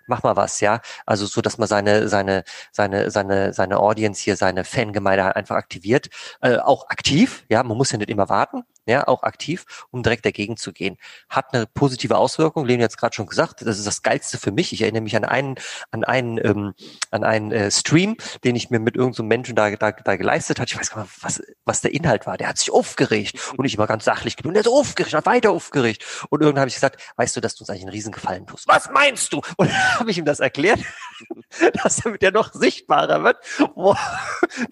mach 0.07 0.23
mal 0.23 0.37
was, 0.37 0.61
ja. 0.61 0.81
Also 1.07 1.27
so, 1.27 1.41
dass 1.41 1.59
man 1.59 1.69
seine, 1.69 2.09
seine, 2.09 2.45
seine, 2.73 3.11
seine, 3.11 3.53
seine 3.53 3.79
Audience 3.79 4.23
hier, 4.23 4.37
seine 4.37 4.65
Fangemeinde 4.65 5.37
einfach 5.37 5.57
aktiviert. 5.57 6.09
Äh, 6.41 6.57
auch 6.59 6.89
aktiv, 6.89 7.45
ja, 7.49 7.63
man 7.63 7.77
muss 7.77 7.93
ja 7.93 7.99
nicht 7.99 8.11
immer 8.11 8.29
warten, 8.29 8.63
ja, 8.87 9.07
auch 9.07 9.23
aktiv, 9.23 9.65
um 9.91 10.03
direkt 10.03 10.25
dagegen 10.25 10.57
zu 10.57 10.73
gehen. 10.73 10.97
Hat 11.29 11.53
eine 11.53 11.67
positive 11.67 12.17
Auswirkung, 12.17 12.30
Leon 12.39 12.81
jetzt 12.81 12.99
gerade 12.99 13.15
schon 13.15 13.27
gesagt, 13.27 13.63
das 13.63 13.79
ist 13.79 13.87
das 13.87 14.03
Geilste 14.03 14.39
für 14.39 14.53
mich. 14.53 14.73
Ich 14.73 14.83
erinnere 14.83 15.03
mich 15.03 15.17
an 15.17 15.25
einen, 15.25 15.57
an 15.91 16.05
einen, 16.05 16.39
ähm, 16.39 16.75
an 17.11 17.25
einen 17.25 17.53
äh, 17.53 17.71
Stream, 17.71 18.17
den 18.45 18.57
ich 18.57 18.71
mir 18.71 18.81
mit 18.81 18.97
irgendeinem 18.97 19.15
so 19.15 19.23
Menschen 19.23 19.57
da, 19.57 19.71
da, 19.71 19.93
da 19.93 20.17
geleistet 20.17 20.61
hat. 20.61 20.71
Ich 20.71 20.79
weiß 20.79 20.91
gar 20.91 21.03
nicht, 21.03 21.23
was, 21.23 21.43
was 21.65 21.81
der 21.81 21.93
Inhalt 21.93 22.27
war. 22.27 22.37
Der 22.37 22.49
hat 22.49 22.59
sich 22.59 22.73
aufgeregt 22.73 23.39
und 23.57 23.65
ich 23.65 23.75
immer 23.75 23.87
ganz 23.87 24.05
sachlich 24.05 24.37
geblieben. 24.37 24.55
Der 24.55 24.65
hat 24.65 24.71
aufgeregt, 24.71 25.15
hat 25.15 25.27
weiter 25.27 25.51
aufgeregt. 25.51 26.05
Und 26.31 26.41
irgendwann 26.41 26.61
habe 26.61 26.69
ich 26.69 26.75
gesagt, 26.75 27.01
weißt 27.17 27.37
du, 27.37 27.41
dass 27.41 27.55
du 27.55 27.63
uns 27.63 27.71
eigentlich 27.71 27.83
einen 27.83 27.91
Riesengefallen 27.91 28.47
tust? 28.47 28.69
Was 28.69 28.91
meinst 28.91 29.33
du? 29.33 29.41
Und 29.57 29.71
dann 29.71 29.95
habe 30.01 30.11
ich 30.11 30.19
ihm 30.19 30.25
das 30.25 30.41
erklärt, 30.41 30.81
dass 31.83 31.97
damit 31.97 32.23
der 32.23 32.33
noch 32.33 32.53
sichtbarer 32.53 33.23
wird. 33.25 33.39
Boah. 33.75 33.99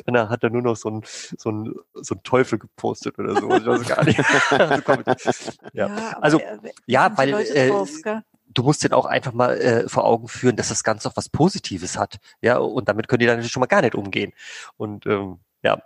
Danach 0.06 0.30
hat 0.30 0.42
er 0.42 0.50
nur 0.50 0.62
noch 0.62 0.76
so 0.76 0.90
ein, 0.90 1.02
so 1.36 1.50
ein, 1.50 1.74
so 1.94 2.14
ein 2.14 2.22
Teufel 2.22 2.58
gepostet 2.58 3.18
oder 3.18 3.34
so. 3.34 3.50
Ich 3.50 3.66
weiß 3.66 3.88
gar 3.88 4.04
nicht. 4.04 4.18
ja. 5.72 5.88
ja 5.88 6.18
also, 6.20 6.40
ja, 6.86 7.16
weil, 7.16 7.37
äh, 7.42 7.68
drauf, 7.68 7.90
du 8.48 8.62
musst 8.62 8.84
den 8.84 8.92
auch 8.92 9.06
einfach 9.06 9.32
mal 9.32 9.58
äh, 9.60 9.88
vor 9.88 10.04
Augen 10.04 10.28
führen, 10.28 10.56
dass 10.56 10.68
das 10.68 10.84
Ganze 10.84 11.08
auch 11.08 11.16
was 11.16 11.28
Positives 11.28 11.96
hat. 11.98 12.18
Ja, 12.40 12.58
und 12.58 12.88
damit 12.88 13.08
können 13.08 13.20
die 13.20 13.26
dann 13.26 13.36
natürlich 13.36 13.52
schon 13.52 13.60
mal 13.60 13.66
gar 13.66 13.82
nicht 13.82 13.94
umgehen. 13.94 14.32
Und 14.76 15.06
ähm, 15.06 15.38
ja, 15.62 15.82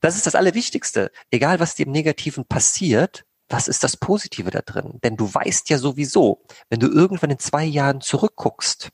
das 0.00 0.16
ist 0.16 0.26
das 0.26 0.34
Allerwichtigste. 0.34 1.10
Egal, 1.30 1.60
was 1.60 1.74
dir 1.74 1.86
im 1.86 1.92
Negativen 1.92 2.44
passiert, 2.44 3.24
was 3.48 3.68
ist 3.68 3.82
das 3.82 3.96
Positive 3.96 4.50
da 4.50 4.60
drin? 4.60 4.98
Denn 5.02 5.16
du 5.16 5.32
weißt 5.32 5.70
ja 5.70 5.78
sowieso, 5.78 6.44
wenn 6.68 6.80
du 6.80 6.88
irgendwann 6.88 7.30
in 7.30 7.38
zwei 7.38 7.64
Jahren 7.64 8.00
zurückguckst 8.00 8.90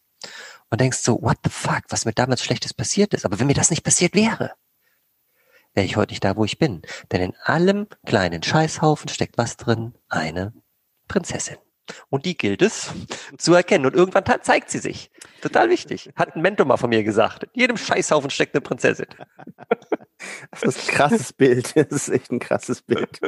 und 0.70 0.80
denkst 0.80 0.98
so, 0.98 1.20
what 1.22 1.38
the 1.44 1.50
fuck, 1.50 1.82
was 1.88 2.04
mir 2.04 2.12
damals 2.12 2.42
Schlechtes 2.42 2.72
passiert 2.72 3.14
ist. 3.14 3.24
Aber 3.24 3.38
wenn 3.40 3.48
mir 3.48 3.54
das 3.54 3.70
nicht 3.70 3.82
passiert 3.82 4.14
wäre, 4.14 4.52
wäre 5.74 5.86
ich 5.86 5.96
heute 5.96 6.12
nicht 6.12 6.24
da, 6.24 6.36
wo 6.36 6.44
ich 6.44 6.58
bin. 6.58 6.82
Denn 7.10 7.20
in 7.20 7.36
allem 7.42 7.88
kleinen 8.06 8.42
Scheißhaufen 8.42 9.08
steckt 9.08 9.36
was 9.36 9.56
drin? 9.56 9.94
Eine 10.08 10.54
Prinzessin. 11.08 11.56
Und 12.10 12.24
die 12.24 12.36
gilt 12.36 12.62
es 12.62 12.90
zu 13.38 13.54
erkennen. 13.54 13.86
Und 13.86 13.94
irgendwann 13.94 14.24
zeigt 14.42 14.70
sie 14.70 14.78
sich. 14.78 15.10
Total 15.42 15.68
wichtig. 15.70 16.10
Hat 16.16 16.34
ein 16.34 16.42
Mentor 16.42 16.66
mal 16.66 16.76
von 16.76 16.90
mir 16.90 17.04
gesagt. 17.04 17.44
In 17.52 17.60
jedem 17.60 17.76
Scheißhaufen 17.76 18.30
steckt 18.30 18.54
eine 18.54 18.60
Prinzessin. 18.60 19.06
Das 20.50 20.62
ist 20.62 20.88
ein 20.88 20.94
krasses 20.94 21.32
Bild. 21.32 21.76
Das 21.76 21.90
ist 21.90 22.08
echt 22.08 22.30
ein 22.30 22.38
krasses 22.38 22.82
Bild. 22.82 23.20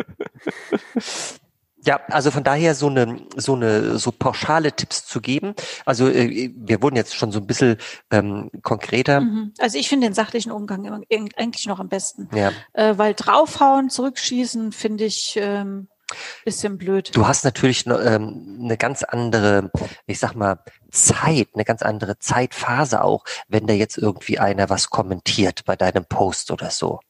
Ja, 1.87 2.01
also 2.09 2.33
von 2.33 2.42
daher 2.42 2.75
so 2.75 2.88
eine 2.88 3.21
so 3.37 3.55
eine 3.55 3.97
so 3.99 4.11
pauschale 4.11 4.73
Tipps 4.73 5.07
zu 5.07 5.21
geben. 5.21 5.55
Also 5.85 6.09
äh, 6.09 6.53
wir 6.57 6.83
wurden 6.83 6.97
jetzt 6.97 7.14
schon 7.14 7.31
so 7.31 7.38
ein 7.38 7.47
bisschen 7.47 7.77
ähm, 8.11 8.51
konkreter. 8.62 9.21
Mhm. 9.21 9.53
Also 9.59 9.79
ich 9.79 9.88
finde 9.88 10.09
den 10.09 10.14
sachlichen 10.14 10.51
Umgang 10.51 11.05
eigentlich 11.37 11.66
noch 11.66 11.79
am 11.79 11.88
besten. 11.88 12.29
Ja. 12.35 12.51
Äh, 12.73 12.99
weil 12.99 13.14
draufhauen, 13.14 13.88
zurückschießen 13.88 14.73
finde 14.73 15.05
ich 15.05 15.38
ähm, 15.40 15.88
bisschen 16.45 16.79
blöd. 16.79 17.11
Du 17.14 17.27
hast 17.27 17.45
natürlich 17.45 17.87
ähm, 17.87 18.59
eine 18.62 18.77
ganz 18.77 19.03
andere, 19.03 19.71
ich 20.07 20.19
sag 20.19 20.35
mal, 20.35 20.61
Zeit, 20.90 21.49
eine 21.55 21.64
ganz 21.64 21.83
andere 21.83 22.19
Zeitphase 22.19 23.03
auch, 23.03 23.25
wenn 23.49 23.66
da 23.66 23.75
jetzt 23.75 23.99
irgendwie 23.99 24.38
einer 24.38 24.71
was 24.71 24.90
kommentiert 24.90 25.64
bei 25.64 25.77
deinem 25.77 26.05
Post 26.05 26.51
oder 26.51 26.71
so. 26.71 27.01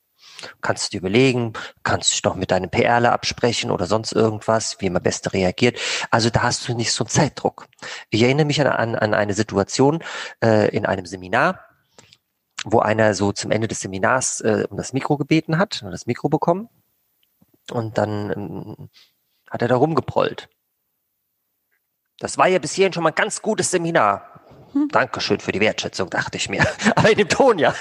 Kannst 0.61 0.87
du 0.87 0.90
dir 0.90 0.98
überlegen, 0.98 1.54
kannst 1.82 2.12
dich 2.12 2.22
doch 2.22 2.35
mit 2.35 2.50
deinem 2.50 2.70
PRler 2.70 3.12
absprechen 3.12 3.70
oder 3.70 3.87
sonst 3.87 4.12
irgendwas, 4.12 4.76
wie 4.80 4.90
man 4.90 5.02
beste 5.02 5.32
reagiert. 5.32 5.78
Also 6.11 6.30
da 6.30 6.42
hast 6.42 6.68
du 6.68 6.74
nicht 6.74 6.92
so 6.92 7.04
einen 7.04 7.11
Zeitdruck. 7.11 7.66
Ich 8.11 8.22
erinnere 8.22 8.46
mich 8.46 8.61
an, 8.61 8.66
an, 8.66 8.94
an 8.94 9.14
eine 9.14 9.35
Situation 9.35 10.02
äh, 10.42 10.68
in 10.76 10.85
einem 10.85 11.06
Seminar, 11.06 11.61
wo 12.64 12.80
einer 12.80 13.14
so 13.14 13.32
zum 13.32 13.50
Ende 13.50 13.68
des 13.68 13.80
Seminars 13.80 14.40
äh, 14.40 14.66
um 14.68 14.76
das 14.76 14.92
Mikro 14.92 15.16
gebeten 15.16 15.59
hat 15.59 15.82
und 15.82 15.90
das 15.90 16.06
Mikro 16.06 16.28
bekommen. 16.28 16.68
Und 17.70 17.98
dann 17.98 18.31
ähm, 18.31 18.90
hat 19.50 19.62
er 19.62 19.68
da 19.68 19.76
rumgeprollt. 19.76 20.48
Das 22.18 22.38
war 22.38 22.48
ja 22.48 22.59
bis 22.59 22.72
hierhin 22.72 22.92
schon 22.92 23.02
mal 23.02 23.11
ein 23.11 23.14
ganz 23.14 23.42
gutes 23.42 23.70
Seminar. 23.70 24.40
Hm. 24.72 24.88
Dankeschön 24.88 25.40
für 25.40 25.52
die 25.52 25.61
Wertschätzung, 25.61 26.11
dachte 26.11 26.37
ich 26.37 26.48
mir. 26.48 26.66
Aber 26.96 27.11
in 27.11 27.18
dem 27.18 27.29
Ton, 27.29 27.59
ja. 27.59 27.74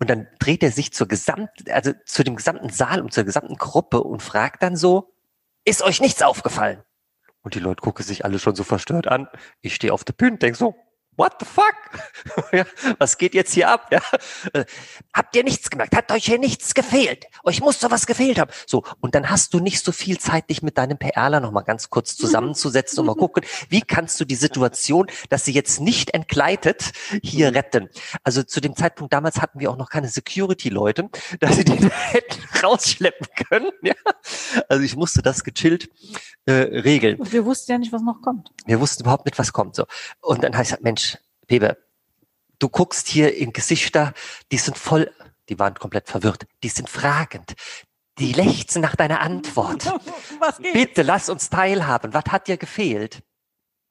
Und 0.00 0.10
dann 0.10 0.26
dreht 0.38 0.62
er 0.62 0.72
sich 0.72 0.92
zur 0.92 1.06
gesamten, 1.06 1.70
also 1.70 1.92
zu 2.04 2.24
dem 2.24 2.36
gesamten 2.36 2.70
Saal 2.70 3.00
und 3.00 3.12
zur 3.12 3.24
gesamten 3.24 3.56
Gruppe 3.56 4.02
und 4.02 4.22
fragt 4.22 4.62
dann 4.62 4.76
so, 4.76 5.14
ist 5.64 5.82
euch 5.82 6.00
nichts 6.00 6.22
aufgefallen? 6.22 6.82
Und 7.42 7.54
die 7.54 7.60
Leute 7.60 7.82
gucken 7.82 8.04
sich 8.04 8.24
alle 8.24 8.38
schon 8.38 8.56
so 8.56 8.64
verstört 8.64 9.06
an. 9.06 9.28
Ich 9.60 9.74
stehe 9.74 9.92
auf 9.92 10.04
der 10.04 10.14
Bühne, 10.14 10.38
denk 10.38 10.56
so, 10.56 10.74
what 11.16 11.34
the 11.40 11.46
fuck? 11.46 11.74
ja, 12.52 12.64
was 12.98 13.18
geht 13.18 13.34
jetzt 13.34 13.52
hier 13.52 13.68
ab? 13.68 13.88
Ja? 13.90 14.00
Äh, 14.52 14.64
habt 15.12 15.34
ihr 15.36 15.44
nichts 15.44 15.70
gemerkt? 15.70 15.94
Hat 15.96 16.10
euch 16.12 16.24
hier 16.26 16.38
nichts 16.38 16.74
gefehlt? 16.74 17.26
Euch 17.44 17.60
muss 17.60 17.78
doch 17.78 17.90
was 17.90 18.06
gefehlt 18.06 18.38
haben. 18.38 18.50
So, 18.66 18.84
und 19.00 19.14
dann 19.14 19.30
hast 19.30 19.54
du 19.54 19.60
nicht 19.60 19.84
so 19.84 19.92
viel 19.92 20.18
Zeit, 20.18 20.50
dich 20.50 20.62
mit 20.62 20.78
deinem 20.78 20.98
PRler 20.98 21.40
noch 21.40 21.52
mal 21.52 21.62
ganz 21.62 21.90
kurz 21.90 22.16
zusammenzusetzen 22.16 23.00
und 23.00 23.06
mal 23.06 23.16
gucken, 23.16 23.44
wie 23.68 23.82
kannst 23.82 24.20
du 24.20 24.24
die 24.24 24.34
Situation, 24.34 25.06
dass 25.28 25.44
sie 25.44 25.52
jetzt 25.52 25.80
nicht 25.80 26.10
entgleitet, 26.10 26.92
hier 27.22 27.50
mhm. 27.50 27.56
retten. 27.56 27.90
Also 28.22 28.42
zu 28.42 28.60
dem 28.60 28.76
Zeitpunkt 28.76 29.12
damals 29.12 29.40
hatten 29.40 29.60
wir 29.60 29.70
auch 29.70 29.76
noch 29.76 29.90
keine 29.90 30.08
Security-Leute, 30.08 31.10
dass 31.40 31.56
sie 31.56 31.64
den 31.64 31.90
hätten 31.90 32.42
rausschleppen 32.62 33.28
können. 33.48 33.70
Ja? 33.82 33.94
Also 34.68 34.82
ich 34.82 34.96
musste 34.96 35.22
das 35.22 35.44
gechillt 35.44 35.88
äh, 36.46 36.52
regeln. 36.52 37.18
Und 37.18 37.32
wir 37.32 37.44
wussten 37.44 37.72
ja 37.72 37.78
nicht, 37.78 37.92
was 37.92 38.02
noch 38.02 38.20
kommt. 38.22 38.50
Wir 38.66 38.80
wussten 38.80 39.02
überhaupt 39.02 39.24
nicht, 39.24 39.38
was 39.38 39.52
kommt. 39.52 39.76
So. 39.76 39.84
Und 40.20 40.42
dann 40.44 40.56
heißt 40.56 40.72
es, 40.72 40.80
Mensch, 40.80 41.03
Weber, 41.48 41.76
du 42.58 42.68
guckst 42.68 43.08
hier 43.08 43.34
in 43.36 43.52
Gesichter, 43.52 44.14
die 44.52 44.58
sind 44.58 44.78
voll, 44.78 45.10
die 45.48 45.58
waren 45.58 45.74
komplett 45.74 46.08
verwirrt, 46.08 46.46
die 46.62 46.68
sind 46.68 46.88
fragend. 46.88 47.54
Die 48.18 48.32
lechzen 48.32 48.80
nach 48.80 48.94
deiner 48.94 49.20
Antwort. 49.20 49.92
Bitte 50.72 51.02
lass 51.02 51.28
uns 51.28 51.50
teilhaben. 51.50 52.14
Was 52.14 52.26
hat 52.26 52.46
dir 52.46 52.56
gefehlt? 52.56 53.22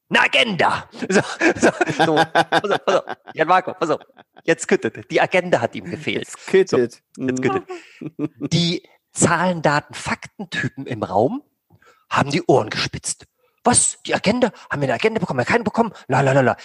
Eine 0.10 0.22
Agenda. 0.22 0.90
So, 1.10 1.22
so, 1.56 1.70
so. 1.98 2.16
Pass 2.16 2.72
auf, 2.72 2.86
pass 2.86 2.96
auf. 2.96 3.18
Jan 3.34 3.48
Marco, 3.48 3.74
pass 3.74 3.90
auf. 3.90 4.00
Jetzt 4.44 4.68
küttet. 4.68 5.10
Die 5.12 5.20
Agenda 5.20 5.60
hat 5.60 5.76
ihm 5.76 5.86
gefehlt. 5.86 6.26
Jetzt 6.26 6.48
küttet. 6.48 7.04
So, 7.16 7.24
jetzt 7.24 7.42
küttet. 7.42 7.64
Die 8.54 8.88
Zahlen, 9.12 9.62
Daten, 9.62 9.94
Faktentypen 9.94 10.86
im 10.86 11.04
Raum 11.04 11.44
haben 12.10 12.30
die 12.30 12.44
Ohren 12.44 12.70
gespitzt. 12.70 13.26
Was? 13.64 14.00
Die 14.06 14.14
Agenda? 14.14 14.52
Haben 14.70 14.82
wir 14.82 14.88
eine 14.88 14.94
Agenda 14.94 15.20
bekommen? 15.20 15.40
Haben 15.40 15.48
wir 15.48 15.52
keine 15.52 15.64
bekommen? 15.64 15.94
La, 16.08 16.22
la, 16.22 16.34
la, 16.34 16.42
la. 16.42 16.58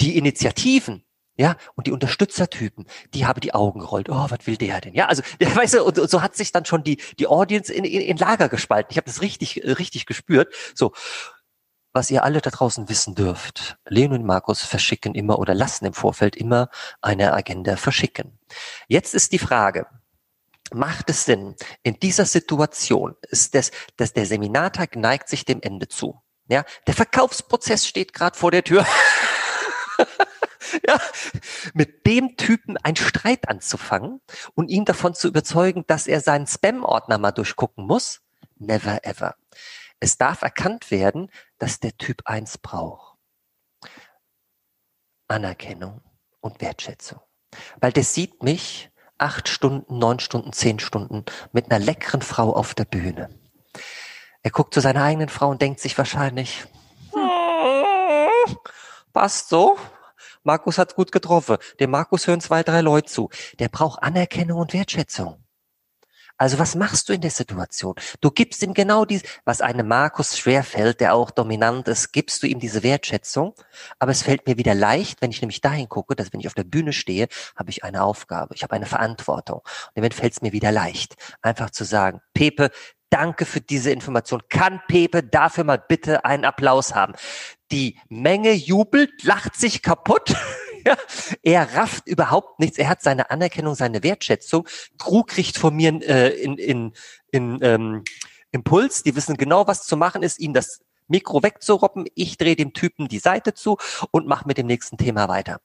Die 0.00 0.16
Initiativen, 0.16 1.04
ja, 1.36 1.56
und 1.74 1.86
die 1.86 1.92
Unterstützertypen, 1.92 2.86
die 3.14 3.26
haben 3.26 3.40
die 3.40 3.54
Augen 3.54 3.80
gerollt. 3.80 4.08
Oh, 4.10 4.26
was 4.28 4.46
will 4.46 4.56
der 4.56 4.80
denn? 4.80 4.94
Ja, 4.94 5.06
also, 5.06 5.22
weißt 5.40 5.74
du, 5.74 5.84
und, 5.84 5.98
und 5.98 6.10
so 6.10 6.22
hat 6.22 6.36
sich 6.36 6.52
dann 6.52 6.64
schon 6.64 6.84
die, 6.84 7.00
die 7.18 7.26
Audience 7.26 7.72
in, 7.72 7.84
in, 7.84 8.00
in 8.00 8.16
Lager 8.16 8.48
gespalten. 8.48 8.90
Ich 8.90 8.96
habe 8.96 9.06
das 9.06 9.22
richtig, 9.22 9.62
richtig 9.64 10.06
gespürt. 10.06 10.52
So, 10.74 10.92
was 11.92 12.10
ihr 12.10 12.24
alle 12.24 12.40
da 12.40 12.50
draußen 12.50 12.88
wissen 12.88 13.14
dürft, 13.14 13.78
Leon 13.88 14.12
und 14.12 14.24
Markus 14.24 14.62
verschicken 14.62 15.14
immer 15.14 15.38
oder 15.38 15.54
lassen 15.54 15.86
im 15.86 15.92
Vorfeld 15.92 16.36
immer 16.36 16.68
eine 17.00 17.32
Agenda 17.32 17.76
verschicken. 17.76 18.38
Jetzt 18.86 19.14
ist 19.14 19.32
die 19.32 19.38
Frage, 19.38 19.86
macht 20.72 21.10
es 21.10 21.24
Sinn, 21.24 21.56
in 21.82 21.98
dieser 21.98 22.26
Situation 22.26 23.16
ist 23.22 23.54
das, 23.54 23.70
dass 23.96 24.12
der 24.12 24.26
Seminartag 24.26 24.94
neigt 24.94 25.28
sich 25.28 25.44
dem 25.44 25.60
Ende 25.62 25.88
zu. 25.88 26.20
Ja, 26.50 26.64
der 26.88 26.94
Verkaufsprozess 26.94 27.86
steht 27.86 28.12
gerade 28.12 28.36
vor 28.36 28.50
der 28.50 28.64
Tür. 28.64 28.84
ja, 30.86 31.00
mit 31.74 32.04
dem 32.06 32.36
Typen 32.36 32.76
einen 32.76 32.96
Streit 32.96 33.48
anzufangen 33.48 34.20
und 34.56 34.68
ihn 34.68 34.84
davon 34.84 35.14
zu 35.14 35.28
überzeugen, 35.28 35.84
dass 35.86 36.08
er 36.08 36.20
seinen 36.20 36.48
Spam-Ordner 36.48 37.18
mal 37.18 37.30
durchgucken 37.30 37.86
muss. 37.86 38.20
Never 38.56 39.04
ever. 39.04 39.36
Es 40.00 40.18
darf 40.18 40.42
erkannt 40.42 40.90
werden, 40.90 41.30
dass 41.58 41.78
der 41.78 41.96
Typ 41.96 42.22
eins 42.24 42.58
braucht. 42.58 43.16
Anerkennung 45.28 46.02
und 46.40 46.60
Wertschätzung. 46.60 47.20
Weil 47.80 47.92
der 47.92 48.04
sieht 48.04 48.42
mich 48.42 48.90
acht 49.18 49.48
Stunden, 49.48 49.98
neun 49.98 50.18
Stunden, 50.18 50.52
zehn 50.52 50.80
Stunden 50.80 51.24
mit 51.52 51.70
einer 51.70 51.84
leckeren 51.84 52.22
Frau 52.22 52.52
auf 52.52 52.74
der 52.74 52.86
Bühne. 52.86 53.28
Er 54.42 54.50
guckt 54.50 54.72
zu 54.72 54.80
seiner 54.80 55.02
eigenen 55.02 55.28
Frau 55.28 55.48
und 55.48 55.60
denkt 55.60 55.80
sich 55.80 55.96
wahrscheinlich, 55.98 56.64
hm, 57.12 58.56
passt 59.12 59.48
so. 59.48 59.76
Markus 60.42 60.78
hat 60.78 60.94
gut 60.94 61.12
getroffen. 61.12 61.58
Dem 61.78 61.90
Markus 61.90 62.26
hören 62.26 62.40
zwei, 62.40 62.62
drei 62.62 62.80
Leute 62.80 63.10
zu. 63.10 63.28
Der 63.58 63.68
braucht 63.68 64.02
Anerkennung 64.02 64.58
und 64.58 64.72
Wertschätzung. 64.72 65.44
Also 66.40 66.58
was 66.58 66.74
machst 66.74 67.10
du 67.10 67.12
in 67.12 67.20
der 67.20 67.30
Situation? 67.30 67.96
Du 68.22 68.30
gibst 68.30 68.62
ihm 68.62 68.72
genau 68.72 69.04
dies, 69.04 69.24
was 69.44 69.60
einem 69.60 69.86
Markus 69.86 70.38
schwerfällt, 70.38 71.00
der 71.00 71.12
auch 71.12 71.30
dominant 71.30 71.86
ist, 71.86 72.12
gibst 72.12 72.42
du 72.42 72.46
ihm 72.46 72.58
diese 72.58 72.82
Wertschätzung. 72.82 73.54
Aber 73.98 74.10
es 74.10 74.22
fällt 74.22 74.46
mir 74.46 74.56
wieder 74.56 74.74
leicht, 74.74 75.20
wenn 75.20 75.30
ich 75.30 75.42
nämlich 75.42 75.60
dahin 75.60 75.90
gucke, 75.90 76.16
dass 76.16 76.32
wenn 76.32 76.40
ich 76.40 76.46
auf 76.46 76.54
der 76.54 76.64
Bühne 76.64 76.94
stehe, 76.94 77.28
habe 77.56 77.68
ich 77.68 77.84
eine 77.84 78.02
Aufgabe, 78.02 78.54
ich 78.54 78.62
habe 78.62 78.74
eine 78.74 78.86
Verantwortung. 78.86 79.58
Und 79.58 79.92
damit 79.96 80.14
fällt 80.14 80.32
es 80.32 80.40
mir 80.40 80.52
wieder 80.52 80.72
leicht, 80.72 81.16
einfach 81.42 81.68
zu 81.68 81.84
sagen, 81.84 82.22
Pepe, 82.32 82.70
danke 83.10 83.44
für 83.44 83.60
diese 83.60 83.90
Information. 83.90 84.42
Kann 84.48 84.80
Pepe 84.88 85.22
dafür 85.22 85.64
mal 85.64 85.82
bitte 85.86 86.24
einen 86.24 86.44
Applaus 86.44 86.94
haben? 86.94 87.14
Die 87.70 87.98
Menge 88.08 88.52
jubelt, 88.52 89.22
lacht 89.22 89.56
sich 89.56 89.82
kaputt. 89.82 90.34
Ja, 90.82 90.96
er 91.42 91.74
rafft 91.74 92.06
überhaupt 92.06 92.58
nichts. 92.58 92.78
Er 92.78 92.88
hat 92.88 93.02
seine 93.02 93.30
Anerkennung, 93.30 93.74
seine 93.74 94.02
Wertschätzung. 94.02 94.66
Crew 94.96 95.24
kriegt 95.24 95.58
von 95.58 95.76
mir 95.76 95.92
äh, 96.08 96.30
in, 96.30 96.56
in, 96.56 96.94
in 97.30 97.58
ähm, 97.60 98.04
Impuls. 98.50 99.02
Die 99.02 99.14
wissen 99.14 99.36
genau, 99.36 99.66
was 99.66 99.84
zu 99.84 99.98
machen 99.98 100.22
ist, 100.22 100.40
ihm 100.40 100.54
das 100.54 100.80
Mikro 101.06 101.42
wegzuroppen. 101.42 102.06
Ich 102.14 102.38
drehe 102.38 102.56
dem 102.56 102.72
Typen 102.72 103.08
die 103.08 103.18
Seite 103.18 103.52
zu 103.52 103.76
und 104.10 104.26
mache 104.26 104.46
mit 104.46 104.56
dem 104.56 104.66
nächsten 104.66 104.96
Thema 104.96 105.28
weiter. 105.28 105.60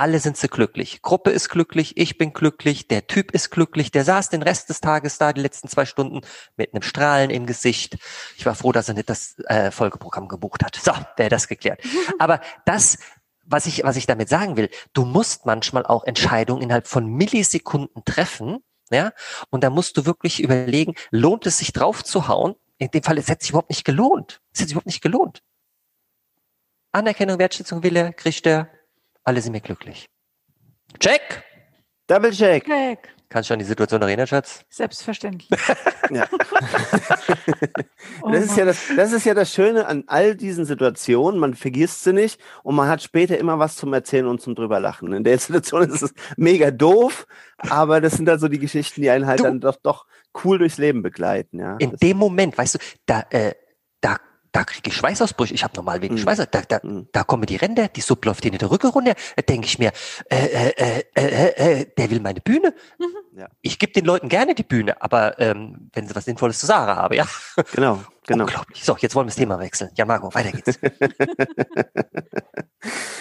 Alle 0.00 0.18
sind 0.18 0.38
sie 0.38 0.48
glücklich. 0.48 1.02
Gruppe 1.02 1.28
ist 1.28 1.50
glücklich, 1.50 1.98
ich 1.98 2.16
bin 2.16 2.32
glücklich, 2.32 2.88
der 2.88 3.06
Typ 3.06 3.32
ist 3.32 3.50
glücklich, 3.50 3.90
der 3.90 4.02
saß 4.02 4.30
den 4.30 4.42
Rest 4.42 4.70
des 4.70 4.80
Tages 4.80 5.18
da, 5.18 5.34
die 5.34 5.42
letzten 5.42 5.68
zwei 5.68 5.84
Stunden, 5.84 6.22
mit 6.56 6.72
einem 6.72 6.80
Strahlen 6.80 7.28
im 7.28 7.44
Gesicht. 7.44 7.98
Ich 8.38 8.46
war 8.46 8.54
froh, 8.54 8.72
dass 8.72 8.88
er 8.88 8.94
nicht 8.94 9.10
das 9.10 9.38
äh, 9.40 9.70
Folgeprogramm 9.70 10.26
gebucht 10.28 10.64
hat. 10.64 10.74
So, 10.74 10.92
wäre 11.18 11.28
das 11.28 11.48
geklärt. 11.48 11.82
Aber 12.18 12.40
das 12.64 12.96
was 13.44 13.66
ich, 13.66 13.84
was 13.84 13.96
ich 13.96 14.06
damit 14.06 14.30
sagen 14.30 14.56
will, 14.56 14.70
du 14.94 15.04
musst 15.04 15.44
manchmal 15.44 15.84
auch 15.84 16.04
Entscheidungen 16.04 16.62
innerhalb 16.62 16.86
von 16.86 17.04
Millisekunden 17.04 18.02
treffen, 18.06 18.60
ja, 18.90 19.12
und 19.50 19.64
da 19.64 19.68
musst 19.68 19.98
du 19.98 20.06
wirklich 20.06 20.42
überlegen, 20.42 20.94
lohnt 21.10 21.44
es 21.44 21.58
sich 21.58 21.74
drauf 21.74 22.02
zu 22.04 22.26
hauen? 22.26 22.54
In 22.78 22.90
dem 22.90 23.02
Fall, 23.02 23.18
es 23.18 23.28
hätte 23.28 23.42
sich 23.42 23.50
überhaupt 23.50 23.68
nicht 23.68 23.84
gelohnt. 23.84 24.40
Es 24.54 24.60
hätte 24.60 24.68
sich 24.68 24.72
überhaupt 24.72 24.86
nicht 24.86 25.02
gelohnt. 25.02 25.42
Anerkennung, 26.90 27.38
Wertschätzung, 27.38 27.82
Wille, 27.82 28.14
kriegt 28.14 28.46
er, 28.46 28.70
alle 29.24 29.40
sind 29.40 29.52
mir 29.52 29.60
glücklich. 29.60 30.06
Check! 30.98 31.44
Double 32.06 32.32
check. 32.32 32.64
Check. 32.64 33.08
Kannst 33.28 33.48
du 33.48 33.54
an 33.54 33.60
die 33.60 33.64
Situation 33.64 34.02
erinnern, 34.02 34.26
Schatz? 34.26 34.64
Selbstverständlich. 34.68 35.48
ja. 36.10 36.26
oh 38.22 38.30
das, 38.32 38.46
ist 38.46 38.56
ja 38.56 38.64
das, 38.64 38.88
das 38.96 39.12
ist 39.12 39.24
ja 39.24 39.34
das 39.34 39.54
Schöne 39.54 39.86
an 39.86 40.02
all 40.08 40.34
diesen 40.34 40.64
Situationen. 40.64 41.38
Man 41.38 41.54
vergisst 41.54 42.02
sie 42.02 42.12
nicht 42.12 42.40
und 42.64 42.74
man 42.74 42.88
hat 42.88 43.00
später 43.00 43.38
immer 43.38 43.60
was 43.60 43.76
zum 43.76 43.92
Erzählen 43.92 44.26
und 44.26 44.40
zum 44.40 44.56
drüber 44.56 44.80
lachen. 44.80 45.12
In 45.12 45.22
der 45.22 45.38
Situation 45.38 45.88
ist 45.88 46.02
es 46.02 46.12
mega 46.36 46.72
doof, 46.72 47.28
aber 47.58 48.00
das 48.00 48.14
sind 48.14 48.28
halt 48.28 48.40
so 48.40 48.48
die 48.48 48.58
Geschichten, 48.58 49.00
die 49.00 49.10
einen 49.10 49.28
halt 49.28 49.38
du, 49.38 49.44
dann 49.44 49.60
doch, 49.60 49.76
doch 49.76 50.06
cool 50.44 50.58
durchs 50.58 50.78
Leben 50.78 51.02
begleiten. 51.02 51.60
Ja. 51.60 51.76
In 51.76 51.92
das 51.92 52.00
dem 52.00 52.16
Moment, 52.16 52.58
weißt 52.58 52.74
du, 52.74 52.78
da, 53.06 53.24
äh, 53.30 53.52
da 54.00 54.16
da 54.52 54.64
kriege 54.64 54.90
ich 54.90 54.96
Schweißausbrüche. 54.96 55.54
Ich 55.54 55.64
habe 55.64 55.74
normal 55.76 56.02
wenig 56.02 56.20
mm. 56.20 56.24
Schweiß. 56.24 56.46
Da, 56.50 56.62
da, 56.62 56.80
mm. 56.82 57.08
da 57.12 57.24
kommen 57.24 57.46
die 57.46 57.56
Ränder, 57.56 57.88
die 57.88 58.00
Sub 58.00 58.24
läuft 58.24 58.44
in 58.44 58.56
der 58.56 58.70
Rücke 58.70 58.88
runter. 58.88 59.14
Da 59.36 59.42
denke 59.42 59.66
ich 59.66 59.78
mir, 59.78 59.92
äh, 60.28 60.36
äh, 60.36 61.02
äh, 61.14 61.80
äh, 61.80 61.86
der 61.96 62.10
will 62.10 62.20
meine 62.20 62.40
Bühne. 62.40 62.74
Mhm. 62.98 63.38
Ja. 63.38 63.48
Ich 63.62 63.78
gebe 63.78 63.92
den 63.92 64.04
Leuten 64.04 64.28
gerne 64.28 64.54
die 64.54 64.62
Bühne, 64.62 65.00
aber 65.00 65.38
ähm, 65.38 65.90
wenn 65.92 66.06
sie 66.06 66.14
was 66.14 66.24
Sinnvolles 66.24 66.58
zu 66.58 66.66
sagen 66.66 66.94
haben, 66.94 67.14
ja. 67.14 67.26
Genau, 67.72 68.02
genau. 68.26 68.44
Unglaublich. 68.44 68.84
So, 68.84 68.96
jetzt 68.98 69.14
wollen 69.14 69.26
wir 69.26 69.30
das 69.30 69.36
Thema 69.36 69.58
wechseln. 69.58 69.90
Ja, 69.94 70.04
Marco, 70.04 70.32
weiter 70.34 70.52
geht's. 70.52 70.78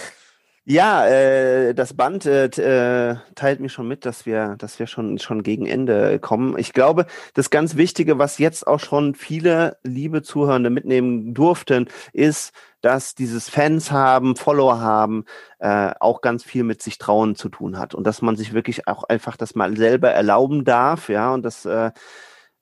Ja, 0.65 1.07
äh, 1.07 1.73
das 1.73 1.95
Band 1.95 2.25
äh, 2.25 2.45
äh, 2.45 3.15
teilt 3.33 3.59
mir 3.59 3.69
schon 3.69 3.87
mit, 3.87 4.05
dass 4.05 4.25
wir, 4.25 4.55
dass 4.57 4.77
wir 4.77 4.87
schon 4.87 5.17
schon 5.17 5.41
gegen 5.41 5.65
Ende 5.65 6.19
kommen. 6.19 6.57
Ich 6.59 6.73
glaube, 6.73 7.07
das 7.33 7.49
ganz 7.49 7.75
Wichtige, 7.75 8.19
was 8.19 8.37
jetzt 8.37 8.67
auch 8.67 8.79
schon 8.79 9.15
viele 9.15 9.77
liebe 9.83 10.21
Zuhörende 10.21 10.69
mitnehmen 10.69 11.33
durften, 11.33 11.87
ist, 12.13 12.53
dass 12.81 13.15
dieses 13.15 13.49
Fans 13.49 13.91
haben, 13.91 14.35
Follower 14.35 14.79
haben, 14.79 15.25
äh, 15.59 15.91
auch 15.99 16.21
ganz 16.21 16.43
viel 16.43 16.63
mit 16.63 16.81
sich 16.83 16.97
trauen 16.97 17.35
zu 17.35 17.49
tun 17.49 17.79
hat 17.79 17.95
und 17.95 18.05
dass 18.05 18.21
man 18.21 18.35
sich 18.35 18.53
wirklich 18.53 18.87
auch 18.87 19.03
einfach 19.05 19.37
das 19.37 19.55
mal 19.55 19.75
selber 19.75 20.11
erlauben 20.11 20.65
darf, 20.65 21.09
ja, 21.09 21.33
und 21.33 21.43
das 21.43 21.65
äh, 21.65 21.91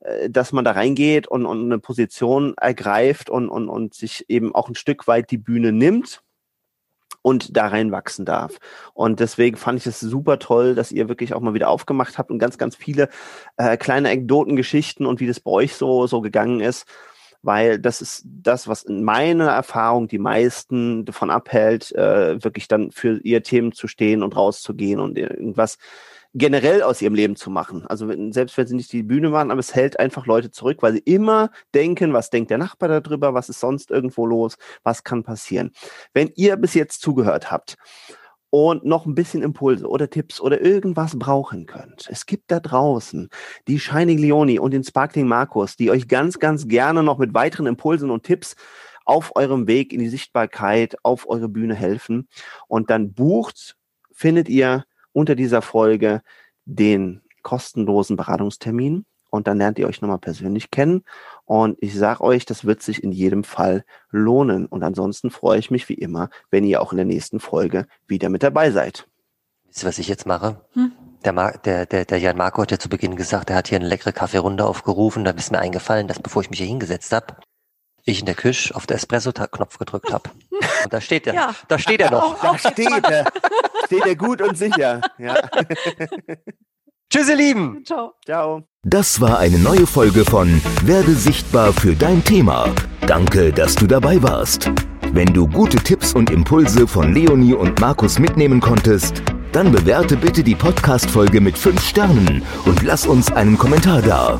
äh 0.02 0.30
dass 0.30 0.54
man 0.54 0.66
da 0.66 0.72
reingeht 0.72 1.28
und, 1.28 1.46
und 1.46 1.66
eine 1.66 1.80
Position 1.80 2.56
ergreift 2.58 3.30
und, 3.30 3.50
und, 3.50 3.70
und 3.70 3.94
sich 3.96 4.26
eben 4.30 4.56
auch 4.56 4.70
ein 4.70 4.76
Stück 4.76 5.08
weit 5.08 5.32
die 5.32 5.38
Bühne 5.38 5.72
nimmt 5.72 6.22
und 7.28 7.58
da 7.58 7.68
reinwachsen 7.68 8.24
darf. 8.24 8.58
Und 8.94 9.20
deswegen 9.20 9.58
fand 9.58 9.80
ich 9.80 9.86
es 9.86 10.00
super 10.00 10.40
toll, 10.40 10.76
dass 10.76 10.94
ihr 10.94 11.10
wirklich 11.10 11.34
auch 11.34 11.42
mal 11.42 11.54
wieder 11.54 11.68
aufgemacht 11.68 12.18
habt 12.18 12.32
und 12.32 12.40
ganz, 12.40 12.58
ganz 12.58 12.78
viele 12.78 13.10
äh, 13.58 13.76
kleine 13.76 14.08
Anekdoten, 14.08 14.56
Geschichten 14.56 15.06
und 15.06 15.20
wie 15.20 15.28
das 15.28 15.42
bei 15.42 15.52
euch 15.52 15.76
so, 15.76 16.08
so 16.08 16.22
gegangen 16.22 16.62
ist. 16.62 16.86
Weil 17.42 17.80
das 17.80 18.02
ist 18.02 18.24
das, 18.26 18.68
was 18.68 18.84
in 18.84 19.04
meiner 19.04 19.50
Erfahrung 19.50 20.08
die 20.08 20.20
meisten 20.20 21.06
davon 21.06 21.30
abhält, 21.30 21.94
äh, 21.96 22.44
wirklich 22.44 22.68
dann 22.68 22.92
für 22.92 23.20
ihr 23.24 23.44
Themen 23.44 23.72
zu 23.72 23.88
stehen 23.88 24.24
und 24.24 24.36
rauszugehen 24.36 25.00
und 25.00 25.18
irgendwas 25.18 25.78
generell 26.34 26.84
aus 26.84 27.02
ihrem 27.02 27.16
Leben 27.16 27.36
zu 27.36 27.50
machen. 27.50 27.86
Also 27.88 28.12
selbst 28.32 28.58
wenn 28.58 28.68
sie 28.68 28.76
nicht 28.76 28.92
die 28.94 29.04
Bühne 29.04 29.30
machen, 29.30 29.50
aber 29.50 29.60
es 29.60 29.74
hält 29.74 30.00
einfach 30.00 30.26
Leute 30.26 30.52
zurück, 30.52 30.78
weil 30.82 30.94
sie 30.94 31.00
immer 31.00 31.50
denken, 31.74 32.14
was 32.14 32.30
denkt 32.30 32.52
der 32.52 32.58
Nachbar 32.58 33.02
darüber, 33.02 33.34
was 33.34 33.50
ist 33.50 33.60
sonst 33.60 33.90
irgendwo 33.90 34.26
los, 34.26 34.58
was 34.84 35.04
kann 35.04 35.24
passieren. 35.24 35.72
Wenn 36.14 36.32
ihr 36.36 36.58
bis 36.58 36.74
jetzt 36.74 37.02
zugehört 37.02 37.50
habt 37.52 37.78
und 38.50 38.86
noch 38.86 39.06
ein 39.06 39.16
bisschen 39.16 39.44
Impulse 39.44 39.88
oder 39.88 40.10
Tipps 40.10 40.40
oder 40.40 40.62
irgendwas 40.62 41.18
brauchen 41.20 41.66
könnt. 41.66 42.08
Es 42.10 42.26
gibt 42.26 42.50
da 42.52 42.60
draußen 42.60 43.30
die 43.68 43.80
Shining 43.80 44.18
Leoni 44.18 44.60
und 44.60 44.72
den 44.72 44.84
Sparkling 44.84 45.28
Markus, 45.28 45.76
die 45.76 45.92
euch 45.92 46.08
ganz, 46.08 46.40
ganz 46.40 46.68
gerne 46.68 47.04
noch 47.04 47.18
mit 47.18 47.34
weiteren 47.34 47.66
Impulsen 47.66 48.10
und 48.10 48.24
Tipps 48.24 48.56
auf 49.06 49.36
eurem 49.36 49.68
Weg 49.68 49.94
in 49.94 50.00
die 50.00 50.10
Sichtbarkeit, 50.10 50.98
auf 51.04 51.30
eure 51.30 51.50
Bühne 51.50 51.76
helfen. 51.76 52.28
Und 52.68 52.90
dann 52.90 53.14
bucht, 53.14 53.78
findet 54.12 54.50
ihr 54.50 54.86
unter 55.14 55.36
dieser 55.36 55.62
Folge 55.62 56.22
den 56.66 57.22
kostenlosen 57.42 58.18
Beratungstermin 58.18 59.06
und 59.30 59.48
dann 59.48 59.58
lernt 59.58 59.80
ihr 59.80 59.88
euch 59.88 60.02
nochmal 60.02 60.20
persönlich 60.20 60.72
kennen. 60.72 61.04
Und 61.46 61.78
ich 61.82 61.96
sage 61.96 62.22
euch, 62.22 62.46
das 62.46 62.66
wird 62.66 62.82
sich 62.82 63.04
in 63.04 63.12
jedem 63.12 63.44
Fall 63.44 63.84
lohnen. 64.10 64.66
Und 64.66 64.84
ansonsten 64.84 65.32
freue 65.32 65.60
ich 65.60 65.72
mich 65.72 65.90
wie 65.90 65.96
immer, 65.96 66.30
wenn 66.50 66.64
ihr 66.64 66.82
auch 66.82 66.92
in 66.92 66.98
der 66.98 67.06
nächsten 67.06 67.40
Folge 67.40 67.88
wieder 68.08 68.30
mit 68.30 68.44
dabei 68.44 68.72
seid. 68.72 69.08
Wisst 69.68 69.84
ihr, 69.84 69.88
was 69.88 70.00
ich 70.00 70.08
jetzt 70.08 70.26
mache? 70.26 70.62
Hm? 70.74 70.92
Der, 71.24 71.34
Mar 71.34 71.58
der, 71.64 71.86
der, 71.86 72.06
der 72.06 72.20
Jan 72.20 72.38
Marco 72.38 72.62
hat 72.62 72.72
ja 72.72 72.80
zu 72.80 72.90
Beginn 72.90 73.16
gesagt, 73.16 73.50
er 73.50 73.58
hat 73.58 73.68
hier 73.68 73.80
eine 73.80 73.88
leckere 73.88 74.14
Kaffeerunde 74.14 74.66
aufgerufen. 74.66 75.24
Da 75.26 75.32
ist 75.32 75.52
mir 75.52 75.60
eingefallen, 75.60 76.08
dass 76.08 76.20
bevor 76.20 76.42
ich 76.42 76.50
mich 76.50 76.60
hier 76.60 76.68
hingesetzt 76.68 77.12
habe, 77.12 77.36
ich 78.06 78.22
in 78.22 78.26
der 78.26 78.36
Küche 78.36 78.74
auf 78.76 78.88
der 78.88 78.96
Espresso-Knopf 78.96 79.78
gedrückt 79.78 80.12
habe. 80.12 80.30
Und 80.84 80.94
da 80.94 81.02
steht 81.02 81.28
er. 81.28 81.34
Ja. 81.34 81.56
Da 81.68 81.78
steht 81.78 82.02
er 82.02 82.12
noch. 82.12 82.42
Da 82.42 82.58
steht 82.58 83.10
er. 83.10 83.26
Steht 83.86 84.06
er 84.06 84.16
gut 84.16 84.42
und 84.42 84.58
sicher. 84.58 85.02
Ja. 85.18 85.36
Tschüss, 87.10 87.30
ihr 87.30 87.36
Lieben. 87.36 87.84
Ciao. 87.86 88.16
Ciao. 88.26 88.68
Das 88.90 89.20
war 89.20 89.40
eine 89.40 89.60
neue 89.60 89.86
Folge 89.86 90.24
von 90.24 90.62
Werde 90.86 91.14
sichtbar 91.14 91.74
für 91.74 91.94
dein 91.94 92.24
Thema. 92.24 92.70
Danke, 93.06 93.52
dass 93.52 93.76
du 93.76 93.86
dabei 93.86 94.24
warst. 94.24 94.72
Wenn 95.12 95.34
du 95.34 95.46
gute 95.46 95.76
Tipps 95.76 96.14
und 96.14 96.30
Impulse 96.30 96.88
von 96.88 97.14
Leonie 97.14 97.54
und 97.54 97.82
Markus 97.82 98.18
mitnehmen 98.18 98.62
konntest, 98.62 99.22
dann 99.52 99.74
bewerte 99.74 100.16
bitte 100.16 100.42
die 100.42 100.56
Podcast-Folge 100.56 101.42
mit 101.42 101.58
5 101.58 101.84
Sternen 101.84 102.44
und 102.64 102.82
lass 102.84 103.06
uns 103.06 103.30
einen 103.30 103.58
Kommentar 103.58 104.02
da. 104.02 104.40